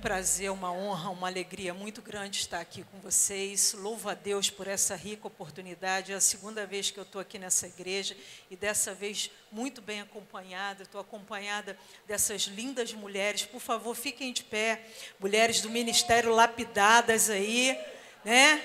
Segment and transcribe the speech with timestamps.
[0.00, 3.74] prazer, uma honra, uma alegria muito grande estar aqui com vocês.
[3.74, 6.10] Louvo a Deus por essa rica oportunidade.
[6.10, 8.16] É a segunda vez que eu estou aqui nessa igreja
[8.50, 10.84] e dessa vez muito bem acompanhada.
[10.84, 11.76] Estou acompanhada
[12.06, 13.44] dessas lindas mulheres.
[13.44, 14.86] Por favor, fiquem de pé.
[15.18, 17.78] Mulheres do Ministério lapidadas aí,
[18.24, 18.62] né?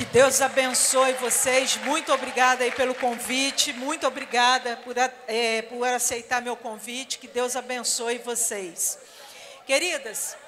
[0.00, 1.76] Que Deus abençoe vocês.
[1.76, 3.70] Muito obrigada aí pelo convite.
[3.74, 7.18] Muito obrigada por, é, por aceitar meu convite.
[7.18, 8.98] Que Deus abençoe vocês.
[9.66, 10.38] Queridas,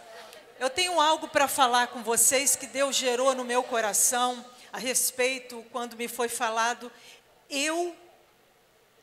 [0.59, 4.43] eu tenho algo para falar com vocês que Deus gerou no meu coração
[4.73, 6.91] a respeito quando me foi falado.
[7.51, 7.95] Eu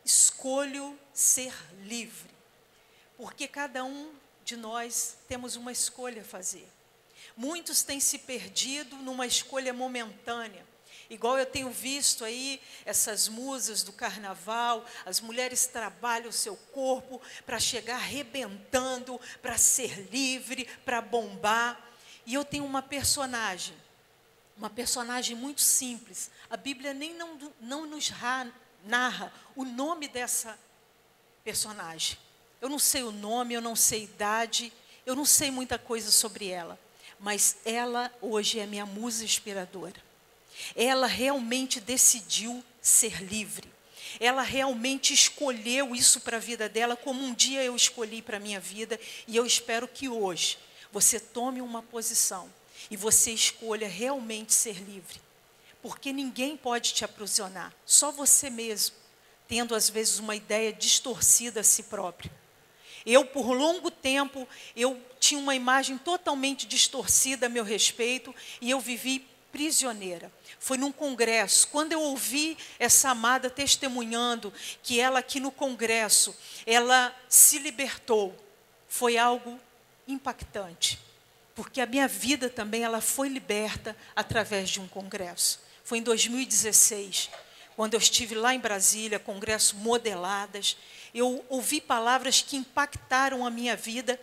[0.03, 1.53] escolho ser
[1.83, 2.31] livre.
[3.15, 4.11] Porque cada um
[4.43, 6.67] de nós temos uma escolha a fazer.
[7.39, 10.67] Muitos têm se perdido numa escolha momentânea.
[11.09, 17.21] Igual eu tenho visto aí essas musas do carnaval, as mulheres trabalham o seu corpo
[17.45, 21.79] para chegar arrebentando, para ser livre, para bombar.
[22.25, 23.73] E eu tenho uma personagem,
[24.57, 26.29] uma personagem muito simples.
[26.49, 28.11] A Bíblia nem não, não nos
[28.83, 30.59] narra o nome dessa
[31.41, 32.17] personagem.
[32.59, 34.73] Eu não sei o nome, eu não sei a idade,
[35.05, 36.77] eu não sei muita coisa sobre ela
[37.19, 40.01] mas ela hoje é minha musa inspiradora.
[40.75, 43.69] Ela realmente decidiu ser livre.
[44.19, 48.39] Ela realmente escolheu isso para a vida dela, como um dia eu escolhi para a
[48.39, 50.57] minha vida, e eu espero que hoje
[50.91, 52.51] você tome uma posição
[52.89, 55.21] e você escolha realmente ser livre.
[55.81, 58.95] Porque ninguém pode te aprisionar, só você mesmo,
[59.47, 62.31] tendo às vezes uma ideia distorcida a si próprio.
[63.05, 68.79] Eu, por longo tempo, eu tinha uma imagem totalmente distorcida a meu respeito e eu
[68.79, 70.31] vivi prisioneira.
[70.59, 76.35] Foi num congresso, quando eu ouvi essa amada testemunhando que ela aqui no congresso,
[76.65, 78.35] ela se libertou.
[78.87, 79.59] Foi algo
[80.07, 80.99] impactante,
[81.53, 85.59] porque a minha vida também ela foi liberta através de um congresso.
[85.83, 87.29] Foi em 2016,
[87.75, 90.75] quando eu estive lá em Brasília, congresso Modeladas,
[91.13, 94.19] eu ouvi palavras que impactaram a minha vida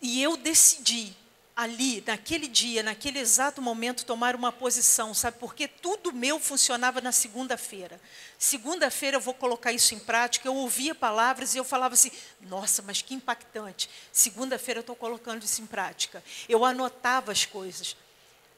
[0.00, 1.14] e eu decidi
[1.60, 5.36] ali, naquele dia, naquele exato momento, tomar uma posição, sabe?
[5.38, 8.00] Porque tudo meu funcionava na segunda-feira.
[8.38, 10.48] Segunda-feira eu vou colocar isso em prática.
[10.48, 12.10] Eu ouvia palavras e eu falava assim:
[12.40, 13.90] nossa, mas que impactante.
[14.10, 16.24] Segunda-feira eu estou colocando isso em prática.
[16.48, 17.94] Eu anotava as coisas.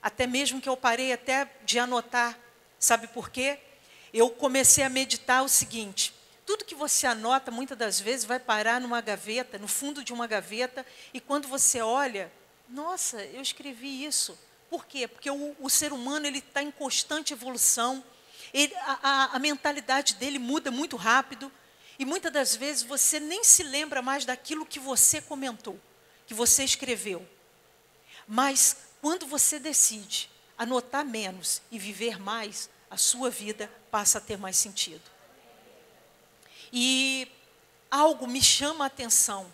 [0.00, 2.38] Até mesmo que eu parei até de anotar.
[2.78, 3.58] Sabe por quê?
[4.14, 6.14] Eu comecei a meditar o seguinte:
[6.52, 10.26] tudo que você anota, muitas das vezes, vai parar numa gaveta, no fundo de uma
[10.26, 12.30] gaveta, e quando você olha,
[12.68, 14.38] nossa, eu escrevi isso.
[14.68, 15.08] Por quê?
[15.08, 18.04] Porque o, o ser humano ele está em constante evolução,
[18.52, 21.50] ele, a, a, a mentalidade dele muda muito rápido,
[21.98, 25.80] e muitas das vezes você nem se lembra mais daquilo que você comentou,
[26.26, 27.26] que você escreveu.
[28.28, 34.36] Mas quando você decide anotar menos e viver mais, a sua vida passa a ter
[34.36, 35.12] mais sentido.
[36.72, 37.28] E
[37.91, 39.47] algo me chama a atenção.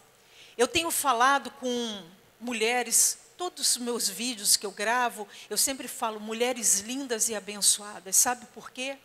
[0.57, 2.05] Eu tenho falado com
[2.41, 8.17] mulheres, todos os meus vídeos que eu gravo, eu sempre falo mulheres lindas e abençoadas.
[8.17, 8.97] Sabe por quê?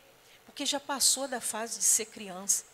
[0.45, 2.65] Porque já passou da fase de ser criança.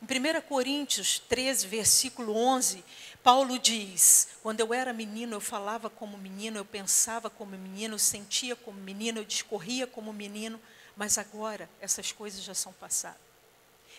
[0.00, 2.84] Em 1 Coríntios 13, versículo 11,
[3.22, 7.98] Paulo diz: Quando eu era menino, eu falava como menino, eu pensava como menino, eu
[8.00, 10.60] sentia como menino, eu discorria como menino,
[10.96, 13.31] mas agora essas coisas já são passadas.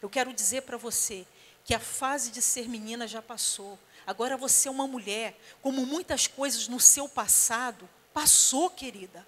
[0.04, 1.26] Eu quero dizer para você
[1.64, 3.80] que a fase de ser menina já passou.
[4.06, 9.26] Agora você é uma mulher, como muitas coisas no seu passado, passou, querida.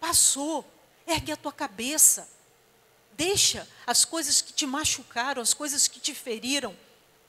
[0.00, 0.64] Passou.
[1.06, 2.26] Ergue a tua cabeça.
[3.12, 6.74] Deixa as coisas que te machucaram, as coisas que te feriram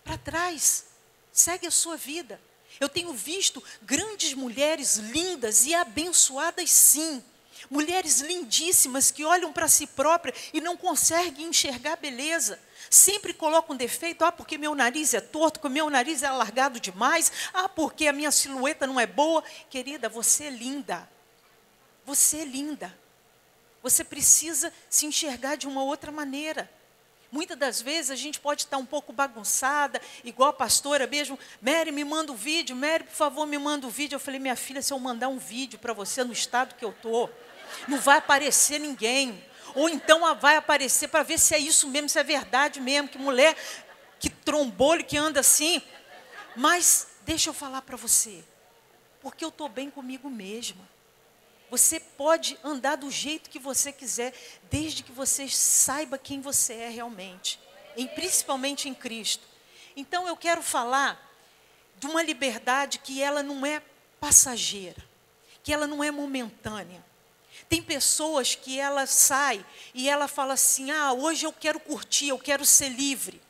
[0.01, 0.85] para trás.
[1.33, 2.39] Segue a sua vida.
[2.79, 7.21] Eu tenho visto grandes mulheres lindas e abençoadas, sim.
[7.69, 12.57] Mulheres lindíssimas que olham para si própria e não conseguem enxergar beleza.
[12.89, 16.79] Sempre colocam um defeito, ah, porque meu nariz é torto, porque meu nariz é alargado
[16.79, 19.43] demais, ah, porque a minha silhueta não é boa.
[19.69, 21.09] Querida, você é linda.
[22.05, 22.97] Você é linda.
[23.83, 26.69] Você precisa se enxergar de uma outra maneira.
[27.29, 31.37] Muitas das vezes a gente pode estar um pouco bagunçada, igual a pastora mesmo.
[31.61, 32.75] Mary, me manda o um vídeo.
[32.75, 34.15] Mary, por favor, me manda o um vídeo.
[34.15, 36.91] Eu falei, minha filha, se eu mandar um vídeo para você no estado que eu
[36.91, 37.29] estou,
[37.87, 39.43] não vai aparecer ninguém.
[39.75, 43.17] Ou então vai aparecer para ver se é isso mesmo, se é verdade mesmo, que
[43.17, 43.55] mulher,
[44.19, 45.81] que trombolho que anda assim.
[46.55, 48.43] Mas deixa eu falar para você,
[49.21, 50.87] porque eu estou bem comigo mesma.
[51.69, 54.33] Você pode andar do jeito que você quiser,
[54.69, 57.59] desde que você saiba quem você é realmente,
[57.95, 59.45] em, principalmente em Cristo.
[59.95, 61.21] Então eu quero falar
[61.97, 63.81] de uma liberdade que ela não é
[64.19, 65.03] passageira,
[65.61, 67.03] que ela não é momentânea.
[67.69, 72.39] Tem pessoas que ela sai e ela fala assim: "Ah, hoje eu quero curtir, eu
[72.39, 73.41] quero ser livre".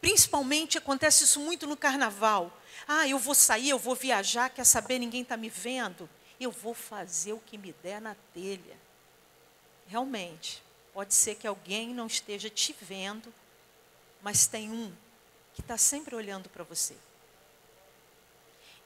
[0.00, 2.56] Principalmente acontece isso muito no carnaval.
[2.88, 6.08] Ah, eu vou sair, eu vou viajar, quer saber, ninguém está me vendo.
[6.40, 8.78] Eu vou fazer o que me der na telha.
[9.86, 13.32] Realmente, pode ser que alguém não esteja te vendo,
[14.22, 14.92] mas tem um
[15.52, 16.96] que está sempre olhando para você.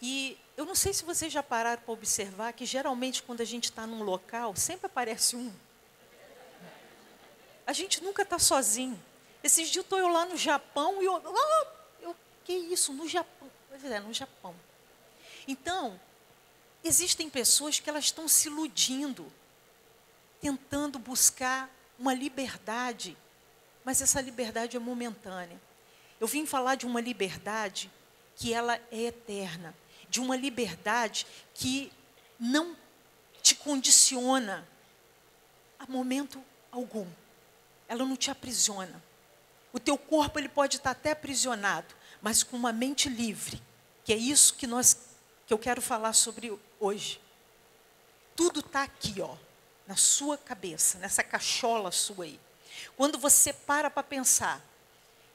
[0.03, 3.65] E eu não sei se vocês já pararam para observar que geralmente quando a gente
[3.65, 5.53] está num local, sempre aparece um.
[7.67, 9.03] A gente nunca está sozinho.
[9.43, 11.67] Esses dias estou eu lá no Japão e eu, oh,
[12.01, 13.51] eu, que isso, no Japão?
[13.69, 14.55] Pois é, no Japão.
[15.47, 16.01] Então,
[16.83, 19.31] existem pessoas que elas estão se iludindo,
[20.41, 23.17] tentando buscar uma liberdade,
[23.85, 25.61] mas essa liberdade é momentânea.
[26.21, 27.91] Eu vim falar de uma liberdade
[28.37, 29.75] que ela é eterna,
[30.15, 31.93] de uma liberdade que
[32.39, 32.77] não
[33.43, 34.65] te condiciona
[35.77, 36.41] a momento
[36.71, 37.05] algum.
[37.89, 39.03] Ela não te aprisiona.
[39.73, 43.61] O teu corpo ele pode estar até aprisionado, mas com uma mente livre,
[44.05, 44.97] que é isso que nós
[45.49, 47.21] que eu quero falar sobre hoje.
[48.37, 49.35] Tudo está aqui, ó,
[49.85, 52.39] na sua cabeça, nessa cachola sua aí.
[52.97, 54.65] Quando você para para pensar,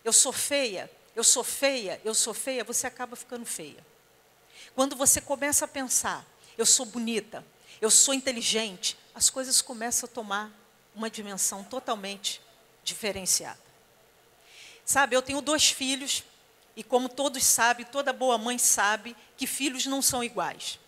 [0.06, 3.89] eu sou feia, eu sou feia, eu sou feia, você acaba ficando feia.
[4.75, 6.25] Quando você começa a pensar,
[6.57, 7.45] eu sou bonita,
[7.81, 10.51] eu sou inteligente, as coisas começam a tomar
[10.95, 12.42] uma dimensão totalmente
[12.83, 13.60] diferenciada.
[14.86, 16.24] Sabe, eu tenho dois filhos,
[16.75, 20.80] e como todos sabem, toda boa mãe sabe, que filhos não são iguais.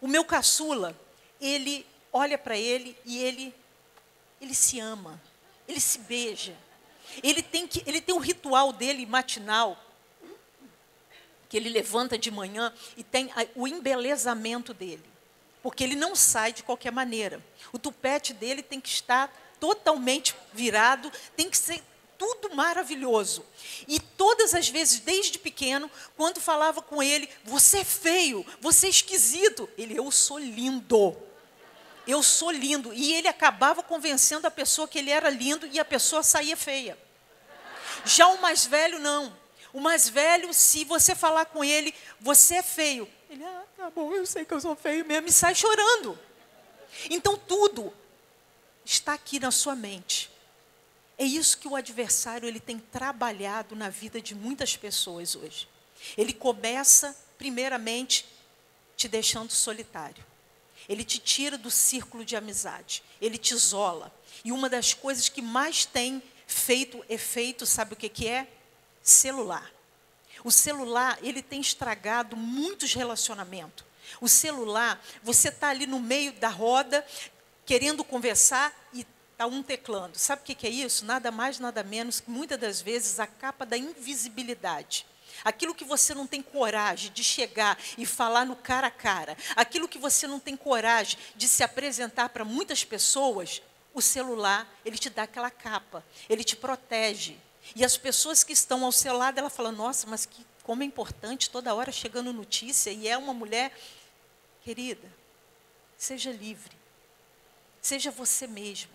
[0.00, 0.98] O meu caçula,
[1.40, 3.54] ele olha para ele e ele,
[4.40, 5.20] ele se ama,
[5.66, 6.56] ele se beija.
[7.22, 9.76] Ele tem, que, ele tem um ritual dele matinal,
[11.50, 15.04] que ele levanta de manhã e tem o embelezamento dele.
[15.62, 17.44] Porque ele não sai de qualquer maneira.
[17.72, 21.82] O tupete dele tem que estar totalmente virado, tem que ser
[22.16, 23.44] tudo maravilhoso.
[23.88, 28.90] E todas as vezes, desde pequeno, quando falava com ele, você é feio, você é
[28.90, 31.16] esquisito, ele, eu sou lindo.
[32.06, 32.92] Eu sou lindo.
[32.94, 36.96] E ele acabava convencendo a pessoa que ele era lindo e a pessoa saía feia.
[38.04, 39.39] Já o mais velho, não.
[39.72, 43.08] O mais velho, se você falar com ele, você é feio.
[43.28, 46.18] Ele, ah, tá bom, eu sei que eu sou feio mesmo, e sai chorando.
[47.08, 47.92] Então tudo
[48.84, 50.30] está aqui na sua mente.
[51.16, 55.68] É isso que o adversário ele tem trabalhado na vida de muitas pessoas hoje.
[56.16, 58.26] Ele começa, primeiramente,
[58.96, 60.24] te deixando solitário.
[60.88, 63.02] Ele te tira do círculo de amizade.
[63.20, 64.12] Ele te isola.
[64.44, 68.48] E uma das coisas que mais tem feito efeito, sabe o que, que é?
[69.02, 69.70] Celular.
[70.44, 73.84] O celular, ele tem estragado muitos relacionamentos.
[74.20, 77.04] O celular, você está ali no meio da roda,
[77.64, 80.18] querendo conversar e está um teclando.
[80.18, 81.04] Sabe o que, que é isso?
[81.04, 85.06] Nada mais, nada menos que muitas das vezes a capa da invisibilidade.
[85.44, 89.88] Aquilo que você não tem coragem de chegar e falar no cara a cara, aquilo
[89.88, 93.62] que você não tem coragem de se apresentar para muitas pessoas,
[93.94, 97.38] o celular, ele te dá aquela capa, ele te protege.
[97.74, 100.86] E as pessoas que estão ao seu lado, ela fala: "Nossa, mas que como é
[100.86, 103.72] importante toda hora chegando notícia e é uma mulher
[104.62, 105.08] querida.
[105.96, 106.76] Seja livre.
[107.80, 108.92] Seja você mesma.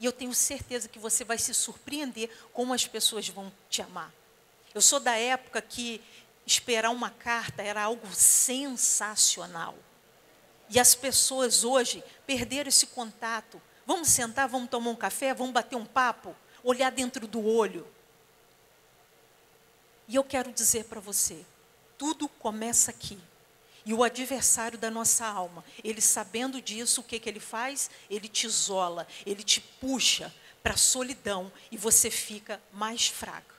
[0.00, 4.12] E eu tenho certeza que você vai se surpreender como as pessoas vão te amar.
[4.74, 6.02] Eu sou da época que
[6.46, 9.74] esperar uma carta era algo sensacional.
[10.68, 13.62] E as pessoas hoje perderam esse contato.
[13.86, 16.34] Vamos sentar, vamos tomar um café, vamos bater um papo,
[16.64, 17.86] olhar dentro do olho.
[20.08, 21.44] E eu quero dizer para você:
[21.98, 23.18] tudo começa aqui.
[23.84, 27.88] E o adversário da nossa alma, ele sabendo disso, o que, que ele faz?
[28.10, 33.54] Ele te isola, ele te puxa para a solidão e você fica mais fraco.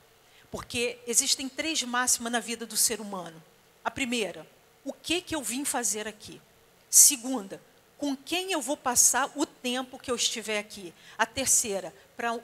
[0.52, 3.42] Porque existem três máximas na vida do ser humano.
[3.86, 4.46] A primeira,
[4.84, 6.42] o que, que eu vim fazer aqui?
[6.90, 7.62] Segunda,
[7.98, 10.94] com quem eu vou passar o tempo que eu estiver aqui?
[11.18, 12.38] A terceira, para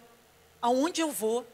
[0.62, 1.46] aonde eu vou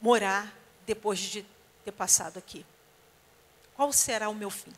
[0.00, 0.55] morar
[0.86, 1.44] depois de
[1.84, 2.64] ter passado aqui?
[3.74, 4.72] Qual será o meu fim?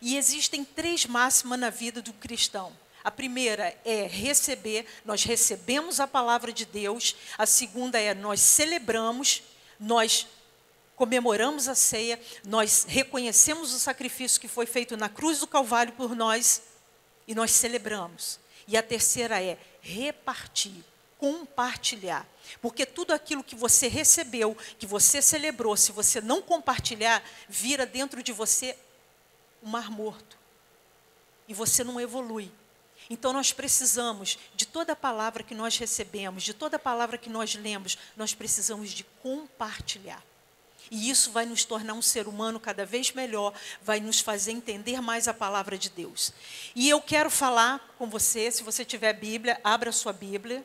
[0.00, 2.72] E existem três máximas na vida do cristão.
[3.02, 7.16] A primeira é receber, nós recebemos a palavra de Deus.
[7.38, 9.42] A segunda é nós celebramos,
[9.78, 10.26] nós
[10.96, 16.14] comemoramos a ceia, nós reconhecemos o sacrifício que foi feito na cruz do Calvário por
[16.14, 16.62] nós
[17.26, 18.40] e nós celebramos.
[18.66, 20.84] E a terceira é repartir
[21.18, 22.26] compartilhar.
[22.62, 28.22] Porque tudo aquilo que você recebeu, que você celebrou, se você não compartilhar, vira dentro
[28.22, 28.76] de você
[29.62, 30.38] um mar morto.
[31.46, 32.50] E você não evolui.
[33.10, 37.30] Então nós precisamos de toda a palavra que nós recebemos, de toda a palavra que
[37.30, 40.22] nós lemos, nós precisamos de compartilhar.
[40.90, 45.00] E isso vai nos tornar um ser humano cada vez melhor, vai nos fazer entender
[45.02, 46.32] mais a palavra de Deus.
[46.74, 50.64] E eu quero falar com você, se você tiver Bíblia, abra sua Bíblia.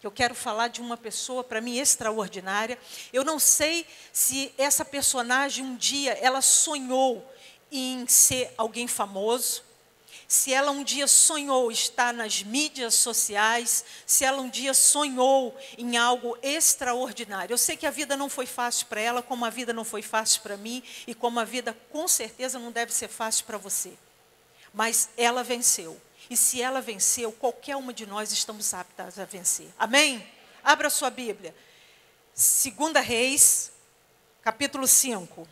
[0.00, 2.78] Que eu quero falar de uma pessoa para mim extraordinária.
[3.12, 7.24] Eu não sei se essa personagem um dia ela sonhou
[7.70, 9.68] em ser alguém famoso
[10.28, 15.96] se ela um dia sonhou estar nas mídias sociais, se ela um dia sonhou em
[15.96, 17.54] algo extraordinário.
[17.54, 20.02] Eu sei que a vida não foi fácil para ela, como a vida não foi
[20.02, 23.94] fácil para mim e como a vida com certeza não deve ser fácil para você.
[24.74, 25.98] Mas ela venceu.
[26.30, 29.68] E se ela venceu, qualquer uma de nós estamos aptas a vencer.
[29.78, 30.26] Amém?
[30.62, 31.54] Abra sua Bíblia.
[32.34, 33.72] Segunda Reis,
[34.42, 35.48] capítulo 5.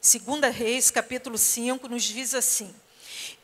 [0.00, 2.74] Segunda Reis, capítulo 5, nos diz assim: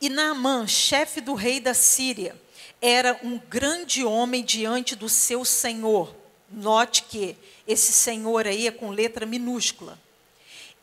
[0.01, 2.41] E Naamã, chefe do rei da Síria,
[2.81, 6.15] era um grande homem diante do seu senhor.
[6.51, 7.37] Note que
[7.67, 9.99] esse senhor aí é com letra minúscula.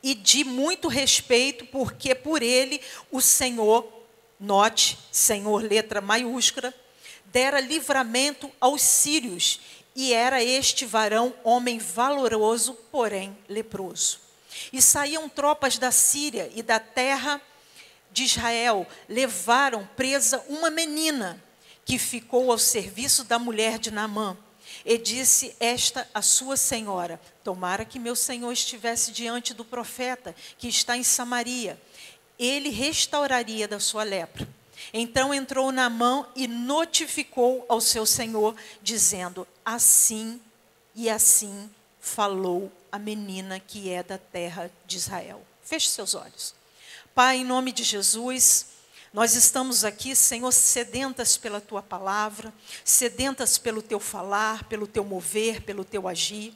[0.03, 3.87] E de muito respeito, porque por ele o Senhor,
[4.37, 6.73] note, Senhor, letra maiúscula,
[7.25, 9.59] dera livramento aos sírios,
[9.95, 14.19] e era este varão homem valoroso, porém leproso.
[14.71, 17.41] E saíam tropas da Síria e da terra
[18.11, 21.43] de Israel, levaram presa uma menina
[21.85, 24.37] que ficou ao serviço da mulher de Naamã.
[24.85, 30.67] E disse esta a sua senhora: Tomara que meu senhor estivesse diante do profeta que
[30.67, 31.79] está em Samaria.
[32.37, 34.47] Ele restauraria da sua lepra.
[34.93, 40.41] Então entrou Naamã e notificou ao seu senhor, dizendo: Assim
[40.93, 45.41] e assim falou a menina que é da terra de Israel.
[45.63, 46.53] Feche seus olhos.
[47.15, 48.65] Pai, em nome de Jesus,
[49.13, 52.51] nós estamos aqui, Senhor, sedentas pela tua palavra,
[52.83, 56.51] sedentas pelo teu falar, pelo teu mover, pelo teu agir.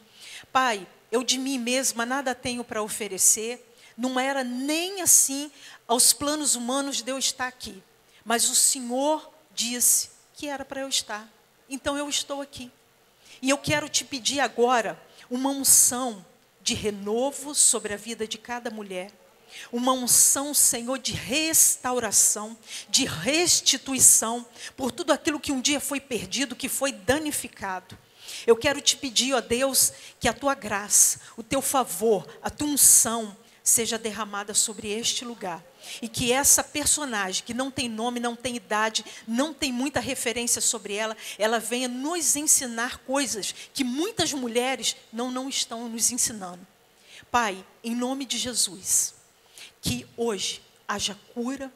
[0.51, 3.63] Pai, eu de mim mesma nada tenho para oferecer,
[3.95, 5.51] não era nem assim
[5.87, 7.83] aos planos humanos de eu estar aqui,
[8.25, 11.31] mas o Senhor disse que era para eu estar.
[11.69, 12.71] Então eu estou aqui.
[13.39, 14.99] E eu quero te pedir agora
[15.29, 16.25] uma unção
[16.61, 19.11] de renovo sobre a vida de cada mulher.
[19.71, 22.57] Uma unção, Senhor, de restauração,
[22.89, 27.97] de restituição por tudo aquilo que um dia foi perdido, que foi danificado.
[28.45, 32.67] Eu quero te pedir, ó Deus, que a tua graça, o teu favor, a tua
[32.67, 35.63] unção seja derramada sobre este lugar.
[36.01, 40.61] E que essa personagem, que não tem nome, não tem idade, não tem muita referência
[40.61, 46.65] sobre ela, ela venha nos ensinar coisas que muitas mulheres não, não estão nos ensinando.
[47.29, 49.13] Pai, em nome de Jesus,
[49.81, 51.71] que hoje haja cura,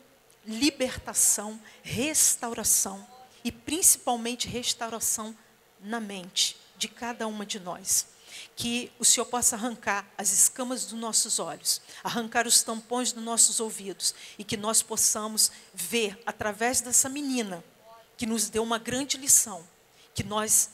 [0.46, 3.05] libertação, restauração
[3.43, 5.36] e principalmente restauração
[5.79, 8.08] na mente de cada uma de nós
[8.55, 13.60] que o Senhor possa arrancar as escamas dos nossos olhos, arrancar os tampões dos nossos
[13.60, 17.63] ouvidos e que nós possamos ver através dessa menina
[18.17, 19.67] que nos deu uma grande lição,
[20.13, 20.70] que nós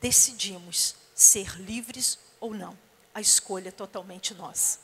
[0.00, 2.78] decidimos ser livres ou não.
[3.12, 4.78] A escolha é totalmente nossa.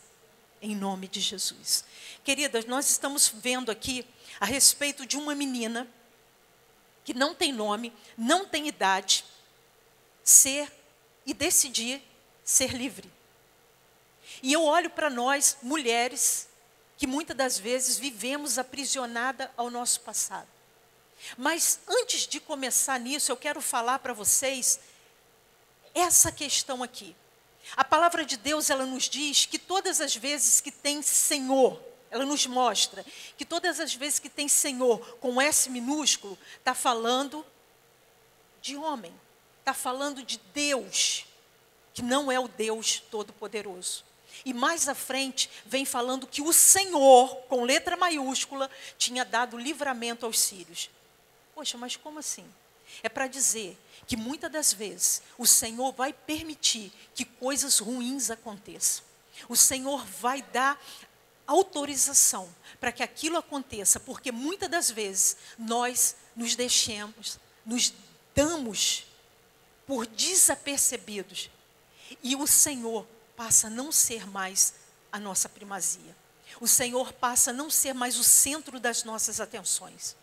[0.60, 1.84] Em nome de Jesus.
[2.24, 4.06] Queridas, nós estamos vendo aqui
[4.40, 5.88] a respeito de uma menina
[7.04, 9.24] que não tem nome, não tem idade,
[10.24, 10.72] ser
[11.24, 12.02] e decidir
[12.44, 13.10] ser livre.
[14.42, 16.48] E eu olho para nós, mulheres,
[16.96, 20.48] que muitas das vezes vivemos aprisionada ao nosso passado.
[21.36, 24.80] Mas antes de começar nisso, eu quero falar para vocês
[25.94, 27.16] essa questão aqui.
[27.74, 31.80] A palavra de Deus, ela nos diz que todas as vezes que tem Senhor,
[32.10, 33.04] ela nos mostra
[33.36, 37.44] que todas as vezes que tem Senhor com S minúsculo, está falando
[38.60, 39.12] de homem,
[39.60, 41.26] está falando de Deus
[41.92, 44.04] que não é o Deus Todo-Poderoso.
[44.44, 50.26] E mais à frente vem falando que o Senhor, com letra maiúscula, tinha dado livramento
[50.26, 50.90] aos sírios.
[51.54, 52.46] Poxa, mas como assim?
[53.02, 59.04] É para dizer que muitas das vezes o Senhor vai permitir que coisas ruins aconteçam.
[59.48, 60.80] O Senhor vai dar
[61.46, 62.48] autorização
[62.80, 67.92] para que aquilo aconteça, porque muitas das vezes nós nos deixemos, nos
[68.34, 69.06] damos
[69.86, 71.50] por desapercebidos
[72.22, 74.74] e o Senhor passa a não ser mais
[75.12, 76.16] a nossa primazia.
[76.60, 80.16] o Senhor passa a não ser mais o centro das nossas atenções.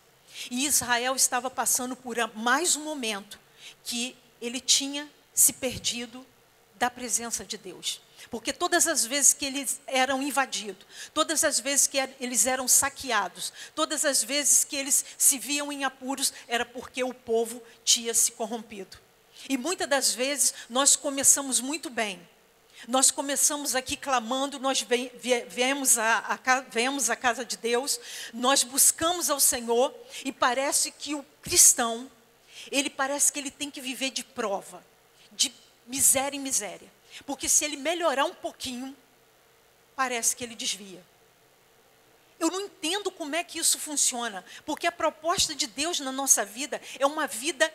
[0.49, 3.39] E Israel estava passando por mais um momento
[3.83, 6.25] que ele tinha se perdido
[6.75, 8.01] da presença de Deus.
[8.29, 13.53] Porque todas as vezes que eles eram invadidos, todas as vezes que eles eram saqueados,
[13.75, 18.31] todas as vezes que eles se viam em apuros, era porque o povo tinha se
[18.31, 18.97] corrompido.
[19.49, 22.27] E muitas das vezes nós começamos muito bem.
[22.87, 24.85] Nós começamos aqui clamando, nós
[25.47, 26.37] viemos a,
[26.69, 27.99] viemos casa de Deus,
[28.33, 29.93] nós buscamos ao Senhor
[30.25, 32.11] e parece que o cristão,
[32.71, 34.83] ele parece que ele tem que viver de prova,
[35.31, 35.53] de
[35.87, 36.91] miséria em miséria.
[37.25, 38.95] Porque se ele melhorar um pouquinho,
[39.95, 41.03] parece que ele desvia.
[42.39, 46.43] Eu não entendo como é que isso funciona, porque a proposta de Deus na nossa
[46.43, 47.71] vida é uma vida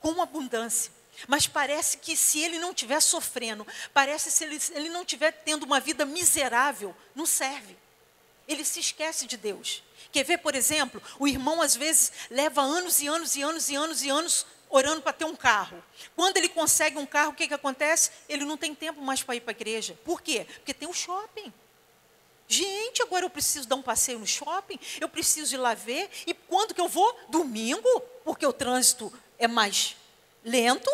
[0.00, 0.90] com abundância.
[1.26, 5.64] Mas parece que se ele não estiver sofrendo, parece se ele, ele não estiver tendo
[5.64, 7.76] uma vida miserável, não serve.
[8.48, 9.82] Ele se esquece de Deus.
[10.10, 13.76] Quer ver, por exemplo, o irmão às vezes leva anos e anos e anos e
[13.76, 15.82] anos e anos orando para ter um carro.
[16.16, 18.10] Quando ele consegue um carro, o que, que acontece?
[18.28, 19.98] Ele não tem tempo mais para ir para a igreja.
[20.04, 20.46] Por quê?
[20.56, 21.52] Porque tem um shopping.
[22.46, 26.08] Gente, agora eu preciso dar um passeio no shopping, eu preciso ir lá ver.
[26.26, 27.14] E quando que eu vou?
[27.28, 29.96] Domingo, porque o trânsito é mais
[30.42, 30.90] lento,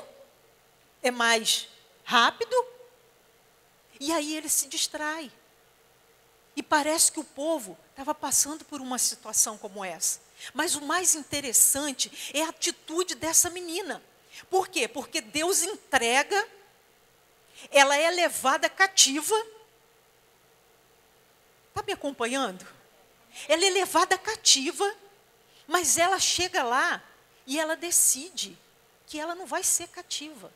[1.01, 1.69] é mais
[2.03, 2.57] rápido.
[4.01, 5.31] E aí ele se distrai.
[6.57, 10.21] E parece que o povo estava passando por uma situação como essa.
[10.53, 14.03] Mas o mais interessante é a atitude dessa menina.
[14.51, 14.87] Por quê?
[14.87, 16.49] Porque Deus entrega,
[17.71, 19.35] ela é levada cativa.
[21.69, 22.67] Está me acompanhando?
[23.49, 24.95] Ela é levada cativa,
[25.67, 27.03] mas ela chega lá
[27.47, 28.57] e ela decide
[29.07, 30.53] que ela não vai ser cativa.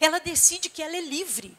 [0.00, 1.56] Ela decide que ela é livre.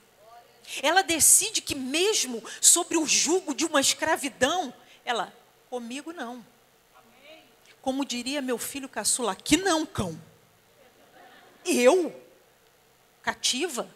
[0.82, 5.34] Ela decide que, mesmo sobre o jugo de uma escravidão, ela,
[5.70, 6.46] comigo não.
[7.82, 10.20] Como diria meu filho caçula, aqui não, cão.
[11.64, 12.14] Eu,
[13.22, 13.90] cativa,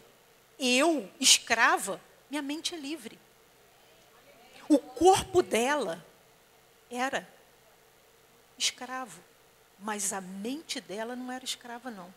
[0.58, 3.18] eu, escrava, minha mente é livre.
[4.68, 6.04] O corpo dela
[6.90, 7.28] era
[8.56, 9.20] escravo,
[9.78, 12.12] mas a mente dela não era escrava, não.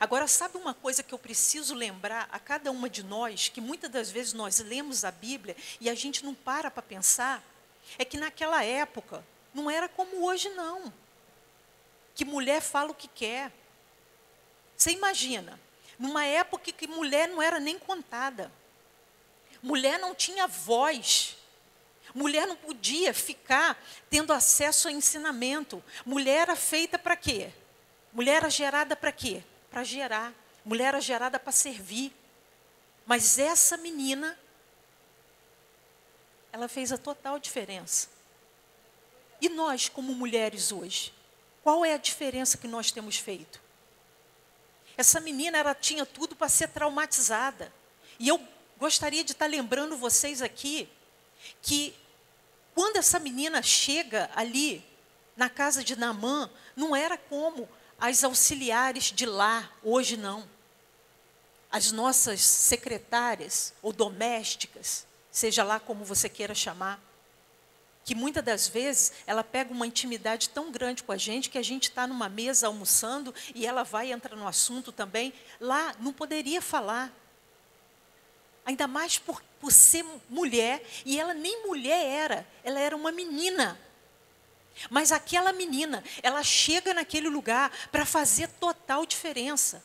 [0.00, 3.90] Agora, sabe uma coisa que eu preciso lembrar a cada uma de nós, que muitas
[3.90, 7.42] das vezes nós lemos a Bíblia e a gente não para para pensar?
[7.98, 10.92] É que naquela época, não era como hoje, não.
[12.14, 13.52] Que mulher fala o que quer.
[14.76, 15.58] Você imagina,
[15.98, 18.52] numa época que mulher não era nem contada.
[19.62, 21.36] Mulher não tinha voz.
[22.14, 25.82] Mulher não podia ficar tendo acesso a ensinamento.
[26.04, 27.50] Mulher era feita para quê?
[28.12, 29.42] Mulher era gerada para quê?
[29.76, 30.32] Para gerar.
[30.64, 32.10] Mulher era gerada para servir.
[33.04, 34.34] Mas essa menina,
[36.50, 38.08] ela fez a total diferença.
[39.38, 41.12] E nós, como mulheres hoje,
[41.62, 43.60] qual é a diferença que nós temos feito?
[44.96, 47.70] Essa menina, ela tinha tudo para ser traumatizada.
[48.18, 48.42] E eu
[48.78, 50.88] gostaria de estar lembrando vocês aqui
[51.60, 51.94] que
[52.74, 54.82] quando essa menina chega ali
[55.36, 60.46] na casa de Namã, não era como as auxiliares de lá, hoje não.
[61.70, 67.00] As nossas secretárias ou domésticas, seja lá como você queira chamar,
[68.04, 71.62] que muitas das vezes ela pega uma intimidade tão grande com a gente que a
[71.62, 75.32] gente está numa mesa almoçando e ela vai entrar no assunto também.
[75.60, 77.12] Lá não poderia falar.
[78.64, 83.78] Ainda mais por, por ser mulher, e ela nem mulher era, ela era uma menina.
[84.90, 89.82] Mas aquela menina, ela chega naquele lugar para fazer total diferença.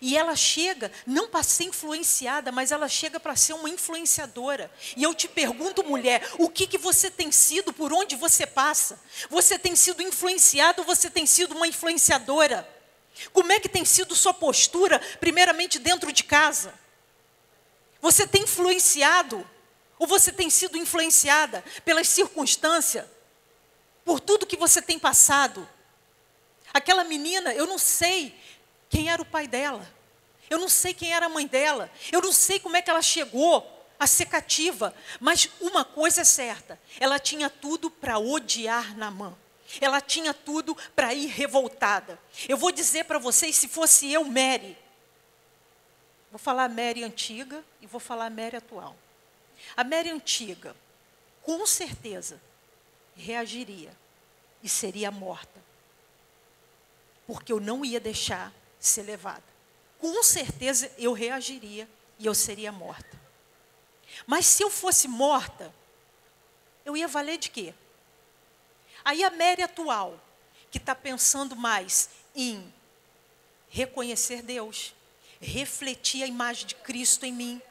[0.00, 4.70] E ela chega não para ser influenciada, mas ela chega para ser uma influenciadora.
[4.96, 9.00] E eu te pergunto, mulher, o que, que você tem sido, por onde você passa?
[9.28, 12.68] Você tem sido influenciada ou você tem sido uma influenciadora?
[13.32, 16.72] Como é que tem sido sua postura, primeiramente dentro de casa?
[18.00, 19.48] Você tem influenciado
[19.98, 23.04] ou você tem sido influenciada pelas circunstâncias,
[24.10, 25.68] por tudo que você tem passado?
[26.74, 28.34] Aquela menina, eu não sei
[28.88, 29.88] quem era o pai dela.
[30.50, 31.88] Eu não sei quem era a mãe dela.
[32.10, 33.64] Eu não sei como é que ela chegou
[34.00, 34.92] a ser cativa.
[35.20, 39.32] Mas uma coisa é certa: ela tinha tudo para odiar Namã.
[39.80, 42.18] Ela tinha tudo para ir revoltada.
[42.48, 44.76] Eu vou dizer para vocês, se fosse eu, Mary,
[46.32, 48.96] vou falar Mary antiga e vou falar Mary atual.
[49.76, 50.74] A Mary antiga,
[51.42, 52.42] com certeza,
[53.14, 53.99] reagiria
[54.62, 55.60] e seria morta.
[57.26, 59.44] Porque eu não ia deixar ser levada.
[59.98, 63.20] Com certeza eu reagiria e eu seria morta.
[64.26, 65.72] Mas se eu fosse morta,
[66.84, 67.74] eu ia valer de quê?
[69.04, 70.18] Aí a Mary atual,
[70.70, 72.72] que está pensando mais em
[73.68, 74.94] reconhecer Deus,
[75.40, 77.62] refletir a imagem de Cristo em mim,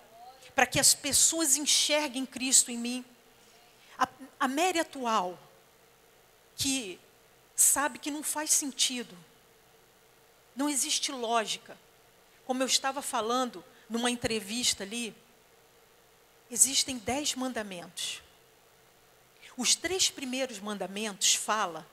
[0.56, 3.06] para que as pessoas enxerguem Cristo em mim.
[3.98, 4.08] A,
[4.40, 5.38] a Mary atual,
[6.60, 7.00] que
[7.56, 9.18] sabe que não faz sentido,
[10.54, 11.78] não existe lógica.
[12.46, 15.16] Como eu estava falando numa entrevista ali,
[16.52, 18.22] existem dez mandamentos.
[19.56, 21.86] Os três primeiros mandamentos falam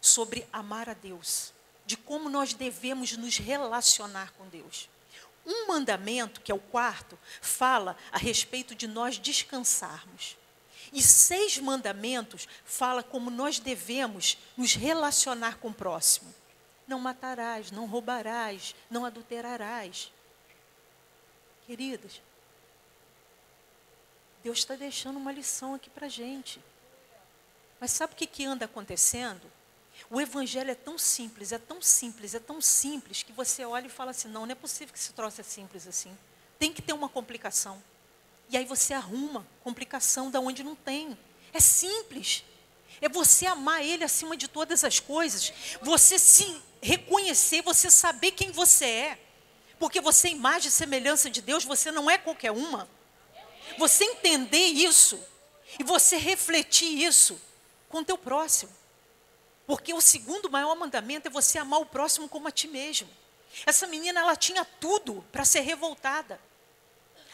[0.00, 1.52] sobre amar a Deus,
[1.84, 4.88] de como nós devemos nos relacionar com Deus.
[5.44, 10.36] Um mandamento, que é o quarto, fala a respeito de nós descansarmos.
[10.92, 16.32] E seis mandamentos fala como nós devemos nos relacionar com o próximo.
[16.86, 20.12] Não matarás, não roubarás, não adulterarás.
[21.66, 22.20] Queridas,
[24.42, 26.60] Deus está deixando uma lição aqui para a gente.
[27.80, 29.50] Mas sabe o que, que anda acontecendo?
[30.10, 33.90] O evangelho é tão simples, é tão simples, é tão simples, que você olha e
[33.90, 36.16] fala assim: não, não é possível que esse troço é simples assim.
[36.58, 37.82] Tem que ter uma complicação.
[38.52, 41.18] E aí você arruma complicação da onde não tem.
[41.54, 42.44] É simples.
[43.00, 45.50] É você amar Ele acima de todas as coisas.
[45.80, 49.18] Você se reconhecer, você saber quem você é.
[49.78, 52.86] Porque você é imagem e semelhança de Deus, você não é qualquer uma.
[53.78, 55.18] Você entender isso
[55.78, 57.40] e você refletir isso
[57.88, 58.70] com o teu próximo.
[59.66, 63.08] Porque o segundo maior mandamento é você amar o próximo como a ti mesmo.
[63.64, 66.38] Essa menina, ela tinha tudo para ser revoltada.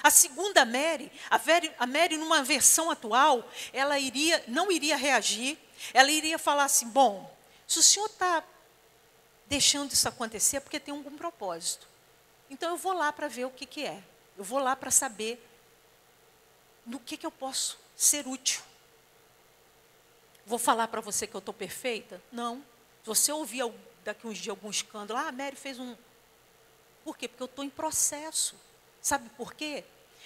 [0.02, 5.58] A segunda Mary, a Mary, a Mary numa versão atual, ela iria, não iria reagir,
[5.92, 7.34] ela iria falar assim: bom,
[7.66, 8.44] se o senhor está
[9.46, 11.88] deixando isso acontecer, é porque tem algum propósito.
[12.50, 14.02] Então eu vou lá para ver o que, que é.
[14.36, 15.44] Eu vou lá para saber
[16.86, 18.62] no que, que eu posso ser útil.
[20.46, 22.22] Vou falar para você que eu estou perfeita?
[22.32, 22.64] Não.
[23.04, 23.62] Você ouvir
[24.04, 25.94] daqui uns dias algum escândalo, ah, a Mary fez um.
[27.04, 27.28] Por quê?
[27.28, 28.56] Porque eu estou em processo.
[29.00, 29.84] Sabe por quê?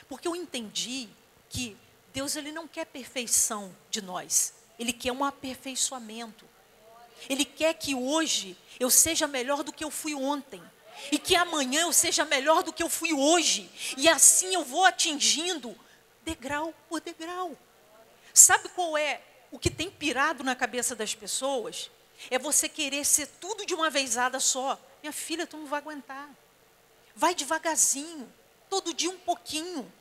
[0.08, 1.08] Porque eu entendi
[1.48, 1.76] que
[2.12, 4.54] Deus ele não quer perfeição de nós.
[4.78, 6.48] Ele quer um aperfeiçoamento.
[7.28, 10.62] Ele quer que hoje eu seja melhor do que eu fui ontem.
[11.10, 13.70] E que amanhã eu seja melhor do que eu fui hoje.
[13.96, 15.76] E assim eu vou atingindo
[16.24, 17.56] degrau por degrau.
[18.34, 21.90] Sabe qual é o que tem pirado na cabeça das pessoas
[22.30, 24.78] é você querer ser tudo de uma vezada só.
[25.02, 26.28] Minha filha, tu não vai aguentar.
[27.14, 28.32] Vai devagarzinho,
[28.72, 29.92] todo dia um pouquinho.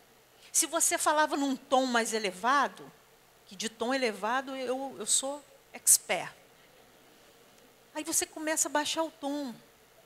[0.49, 2.89] Se você falava num tom mais elevado,
[3.45, 6.34] que de tom elevado eu, eu sou expert.
[7.93, 9.53] Aí você começa a baixar o tom.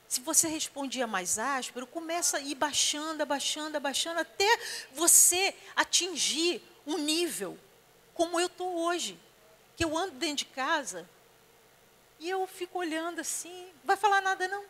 [0.08, 4.60] Se você respondia mais áspero, começa a ir baixando, abaixando, abaixando, até
[4.93, 7.60] você atingir um nível
[8.15, 9.19] como eu estou hoje
[9.78, 11.08] que eu ando dentro de casa
[12.19, 14.65] e eu fico olhando assim, vai falar nada não?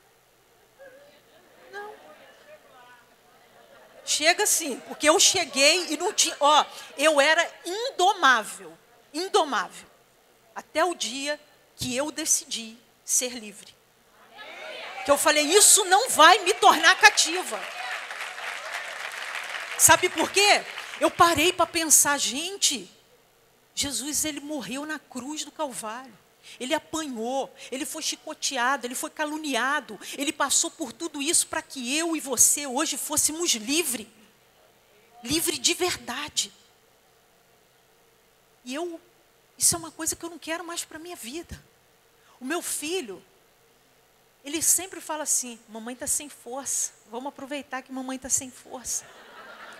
[1.72, 2.05] Não.
[4.06, 6.64] Chega assim, porque eu cheguei e não tinha, ó,
[6.96, 8.72] eu era indomável,
[9.12, 9.88] indomável,
[10.54, 11.40] até o dia
[11.76, 13.74] que eu decidi ser livre.
[15.04, 17.60] Que eu falei, isso não vai me tornar cativa.
[19.78, 20.64] Sabe por quê?
[21.00, 22.90] Eu parei para pensar, gente,
[23.74, 26.25] Jesus ele morreu na cruz do Calvário.
[26.60, 31.98] Ele apanhou, ele foi chicoteado, ele foi caluniado, ele passou por tudo isso para que
[31.98, 34.08] eu e você hoje fôssemos livres.
[35.24, 36.54] Livre de verdade.
[38.64, 39.00] E eu,
[39.58, 41.64] isso é uma coisa que eu não quero mais para a minha vida.
[42.40, 43.24] O meu filho,
[44.44, 49.06] ele sempre fala assim: mamãe está sem força, vamos aproveitar que mamãe está sem força.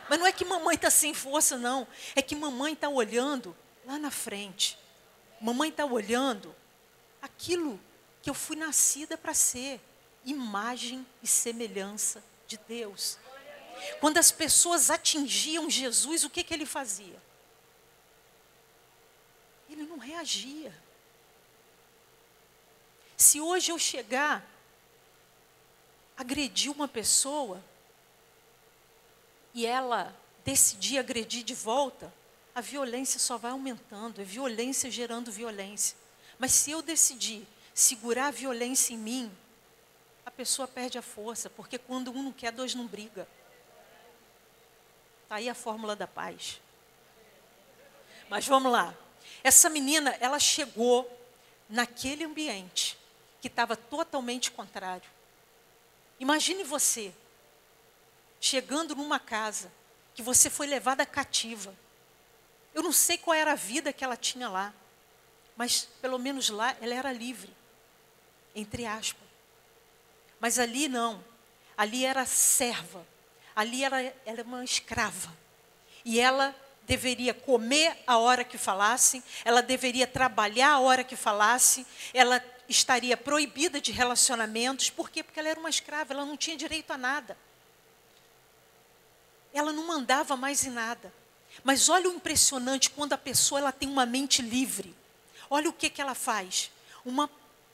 [0.10, 1.88] Mas não é que mamãe está sem força, não.
[2.16, 4.78] É que mamãe está olhando lá na frente.
[5.40, 6.56] Mamãe está olhando
[7.22, 7.80] aquilo
[8.22, 9.80] que eu fui nascida para ser
[10.24, 13.18] imagem e semelhança de Deus.
[14.00, 17.22] Quando as pessoas atingiam Jesus, o que, que ele fazia?
[19.70, 20.74] Ele não reagia.
[23.18, 24.46] Se hoje eu chegar,
[26.18, 27.62] agredir uma pessoa,
[29.56, 32.14] e ela decidir agredir de volta,
[32.56, 35.98] a violência só vai aumentando, é violência gerando violência.
[36.40, 39.38] Mas se eu decidir segurar a violência em mim,
[40.26, 43.28] a pessoa perde a força, porque quando um não quer, dois não briga.
[45.24, 46.62] Está aí a fórmula da paz.
[48.30, 48.96] Mas vamos lá.
[49.44, 51.12] Essa menina, ela chegou
[51.68, 52.98] naquele ambiente
[53.42, 55.10] que estava totalmente contrário.
[56.22, 57.14] Imagine você
[58.40, 59.70] chegando numa casa
[60.14, 61.76] que você foi levada cativa
[62.76, 64.74] Eu não sei qual era a vida que ela tinha lá,
[65.56, 67.56] mas pelo menos lá ela era livre,
[68.54, 69.26] entre aspas.
[70.42, 71.24] Mas ali não,
[71.78, 73.08] ali era serva,
[73.56, 75.34] ali era, era uma escrava.
[76.04, 81.88] E ela deveria comer a hora que falasse, ela deveria trabalhar a hora que falasse,
[82.14, 85.24] ela estaria proibida de relacionamentos, por quê?
[85.24, 87.38] Porque ela era uma escrava, ela não tinha direito a nada.
[89.54, 91.14] Ela não mandava mais em nada.
[91.64, 94.96] Mas olha o impressionante quando a pessoa ela tem uma mente livre.
[95.50, 96.72] Olha o que, que ela faz.
[97.04, 97.30] Uma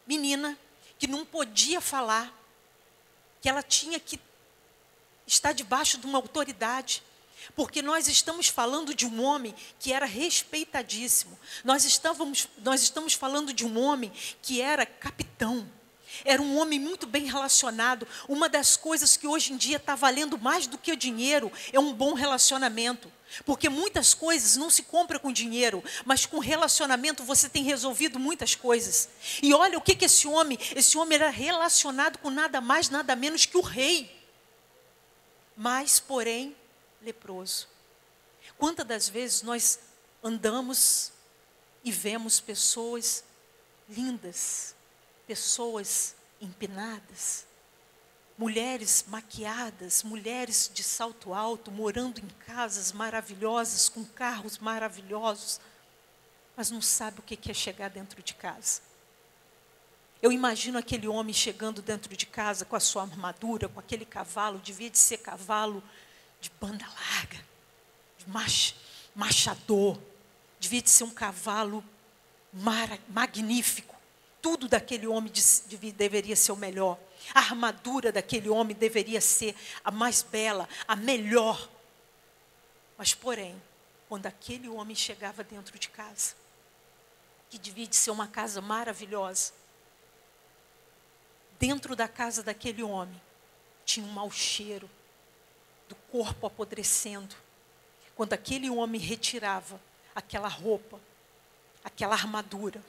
[0.05, 0.57] menina
[0.99, 2.31] que não podia falar,
[3.41, 4.19] que ela tinha que
[5.25, 7.01] estar debaixo de uma autoridade.
[7.55, 11.37] Porque nós estamos falando de um homem que era respeitadíssimo.
[11.63, 15.67] Nós, estávamos, nós estamos falando de um homem que era capitão.
[16.23, 18.07] Era um homem muito bem relacionado.
[18.27, 21.79] Uma das coisas que hoje em dia está valendo mais do que o dinheiro é
[21.79, 23.11] um bom relacionamento.
[23.45, 28.55] Porque muitas coisas não se compram com dinheiro, mas com relacionamento você tem resolvido muitas
[28.55, 29.09] coisas.
[29.41, 33.15] E olha o que, que esse homem, esse homem era relacionado com nada mais, nada
[33.15, 34.19] menos que o rei.
[35.55, 36.55] Mas, porém,
[37.01, 37.67] leproso.
[38.57, 39.79] Quantas das vezes nós
[40.23, 41.11] andamos
[41.83, 43.23] e vemos pessoas
[43.89, 44.75] lindas,
[45.25, 47.45] pessoas empinadas,
[48.41, 55.61] mulheres maquiadas, mulheres de salto alto, morando em casas maravilhosas, com carros maravilhosos,
[56.57, 58.81] mas não sabe o que é chegar dentro de casa.
[60.23, 64.57] Eu imagino aquele homem chegando dentro de casa com a sua armadura, com aquele cavalo,
[64.57, 65.83] devia de ser cavalo
[66.39, 67.45] de banda larga,
[68.17, 68.73] de mach,
[69.13, 69.99] machador,
[70.59, 71.85] devia de ser um cavalo
[73.07, 73.95] magnífico.
[74.41, 76.97] Tudo daquele homem de, de, deveria ser o melhor.
[77.33, 81.69] A armadura daquele homem deveria ser a mais bela, a melhor.
[82.97, 83.61] Mas, porém,
[84.07, 86.35] quando aquele homem chegava dentro de casa,
[87.49, 89.53] que devia de ser uma casa maravilhosa,
[91.59, 93.21] dentro da casa daquele homem
[93.85, 94.89] tinha um mau cheiro,
[95.91, 97.35] do corpo apodrecendo.
[98.15, 99.79] Quando aquele homem retirava
[100.15, 100.99] aquela roupa,
[101.83, 102.81] aquela armadura,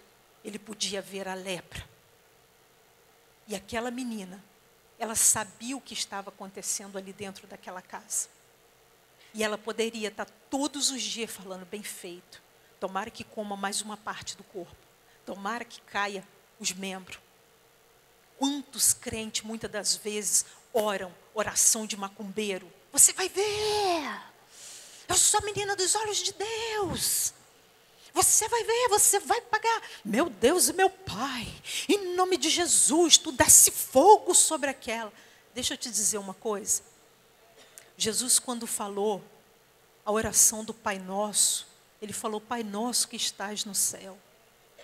[0.44, 1.91] ele podia ver a lepra.
[3.46, 4.42] E aquela menina,
[4.98, 8.28] ela sabia o que estava acontecendo ali dentro daquela casa.
[9.34, 12.42] E ela poderia estar todos os dias falando, bem feito.
[12.78, 14.76] Tomara que coma mais uma parte do corpo.
[15.24, 16.26] Tomara que caia
[16.58, 17.18] os membros.
[18.38, 24.22] Quantos crentes, muitas das vezes, oram oração de macumbeiro, você vai ver.
[25.08, 27.34] Eu sou a menina dos olhos de Deus.
[28.12, 29.82] Você vai ver, você vai pagar.
[30.04, 31.46] Meu Deus e meu Pai,
[31.88, 35.12] em nome de Jesus, tu desce fogo sobre aquela.
[35.54, 36.82] Deixa eu te dizer uma coisa.
[37.96, 39.22] Jesus, quando falou
[40.04, 41.66] a oração do Pai Nosso,
[42.00, 44.18] ele falou: Pai Nosso que estás no céu.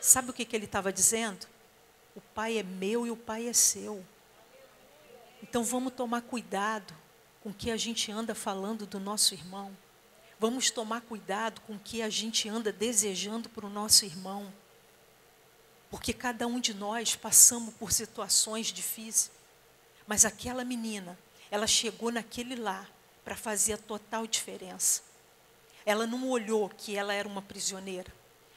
[0.01, 1.47] Sabe o que, que ele estava dizendo?
[2.15, 4.05] O Pai é meu e o Pai é seu.
[5.43, 6.95] Então vamos tomar cuidado
[7.43, 9.77] com que a gente anda falando do nosso irmão.
[10.41, 14.53] Vamos tomar cuidado com o que a gente anda desejando para o nosso irmão.
[15.91, 19.33] Porque cada um de nós passamos por situações difíceis.
[20.07, 21.19] Mas aquela menina,
[21.51, 22.89] ela chegou naquele lar
[23.25, 25.03] para fazer a total diferença.
[25.85, 28.13] Ela não olhou que ela era uma prisioneira,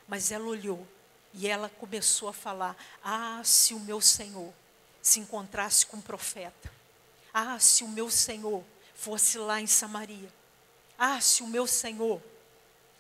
[0.08, 0.88] mas ela olhou
[1.34, 4.54] e ela começou a falar: Ah, se o meu Senhor
[5.02, 6.72] se encontrasse com um profeta.
[7.34, 8.63] Ah, se o meu Senhor
[8.94, 10.32] fosse lá em Samaria.
[11.22, 12.22] Se o meu Senhor.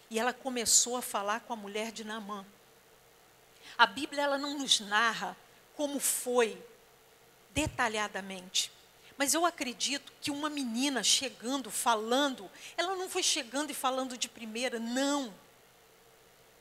[0.09, 2.45] E ela começou a falar com a mulher de Naamã.
[3.77, 5.37] A Bíblia ela não nos narra
[5.75, 6.61] como foi
[7.51, 8.71] detalhadamente.
[9.17, 14.27] Mas eu acredito que uma menina chegando, falando, ela não foi chegando e falando de
[14.27, 15.33] primeira, não.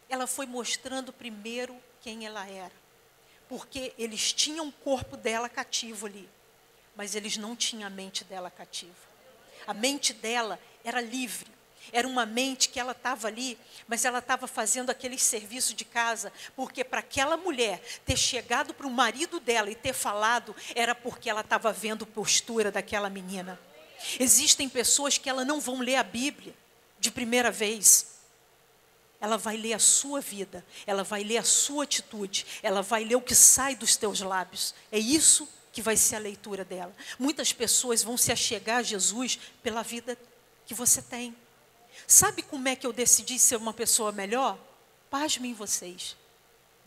[0.08, 2.72] Ela foi mostrando primeiro quem ela era.
[3.48, 6.28] Porque eles tinham o corpo dela cativo ali,
[6.94, 9.08] mas eles não tinham a mente dela cativa.
[9.66, 11.50] A mente dela era livre.
[11.92, 16.32] Era uma mente que ela estava ali, mas ela estava fazendo aquele serviço de casa,
[16.54, 21.28] porque para aquela mulher ter chegado para o marido dela e ter falado, era porque
[21.28, 23.58] ela estava vendo postura daquela menina.
[24.18, 26.54] Existem pessoas que ela não vão ler a Bíblia
[26.98, 28.18] de primeira vez.
[29.20, 33.16] Ela vai ler a sua vida, ela vai ler a sua atitude, ela vai ler
[33.16, 34.74] o que sai dos teus lábios.
[34.90, 36.94] É isso que vai ser a leitura dela.
[37.18, 40.16] Muitas pessoas vão se achegar a Jesus pela vida
[40.70, 41.36] que você tem.
[42.06, 44.56] Sabe como é que eu decidi ser uma pessoa melhor?
[45.10, 46.16] Pasmem vocês,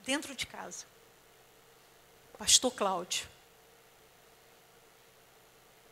[0.05, 0.85] dentro de casa.
[2.37, 3.27] Pastor Cláudio.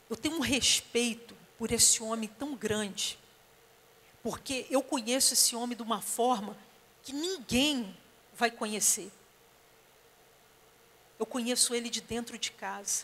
[0.09, 3.19] Eu tenho um respeito por esse homem tão grande,
[4.23, 6.55] Porque eu conheço esse homem de uma forma
[7.03, 7.97] que ninguém
[8.33, 9.11] vai conhecer.
[11.19, 13.03] Eu conheço ele de dentro de casa,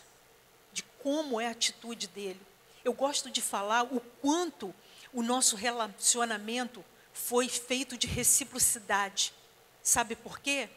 [0.72, 2.47] de como é a atitude dele.
[2.88, 4.74] Eu gosto de falar o quanto
[5.12, 9.34] o nosso relacionamento foi feito de reciprocidade.
[9.82, 10.70] Sabe por quê?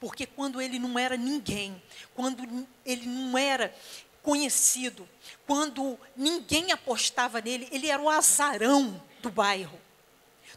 [0.00, 1.82] Porque quando ele não era ninguém,
[2.14, 3.76] quando ele não era
[4.22, 5.06] conhecido,
[5.46, 9.78] quando ninguém apostava nele, ele era o azarão do bairro.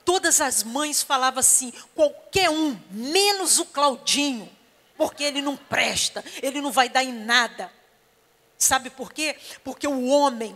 [0.06, 4.50] Todas as mães falavam assim: qualquer um, menos o Claudinho,
[4.96, 7.70] porque ele não presta, ele não vai dar em nada.
[8.58, 9.36] Sabe por quê?
[9.66, 10.56] Porque o homem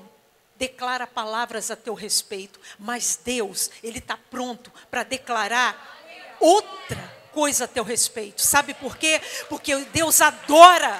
[0.57, 5.97] declara palavras a teu respeito, mas Deus, Ele está pronto para declarar
[6.39, 8.41] outra coisa a teu respeito.
[8.41, 9.21] Sabe por quê?
[9.49, 10.99] Porque Deus adora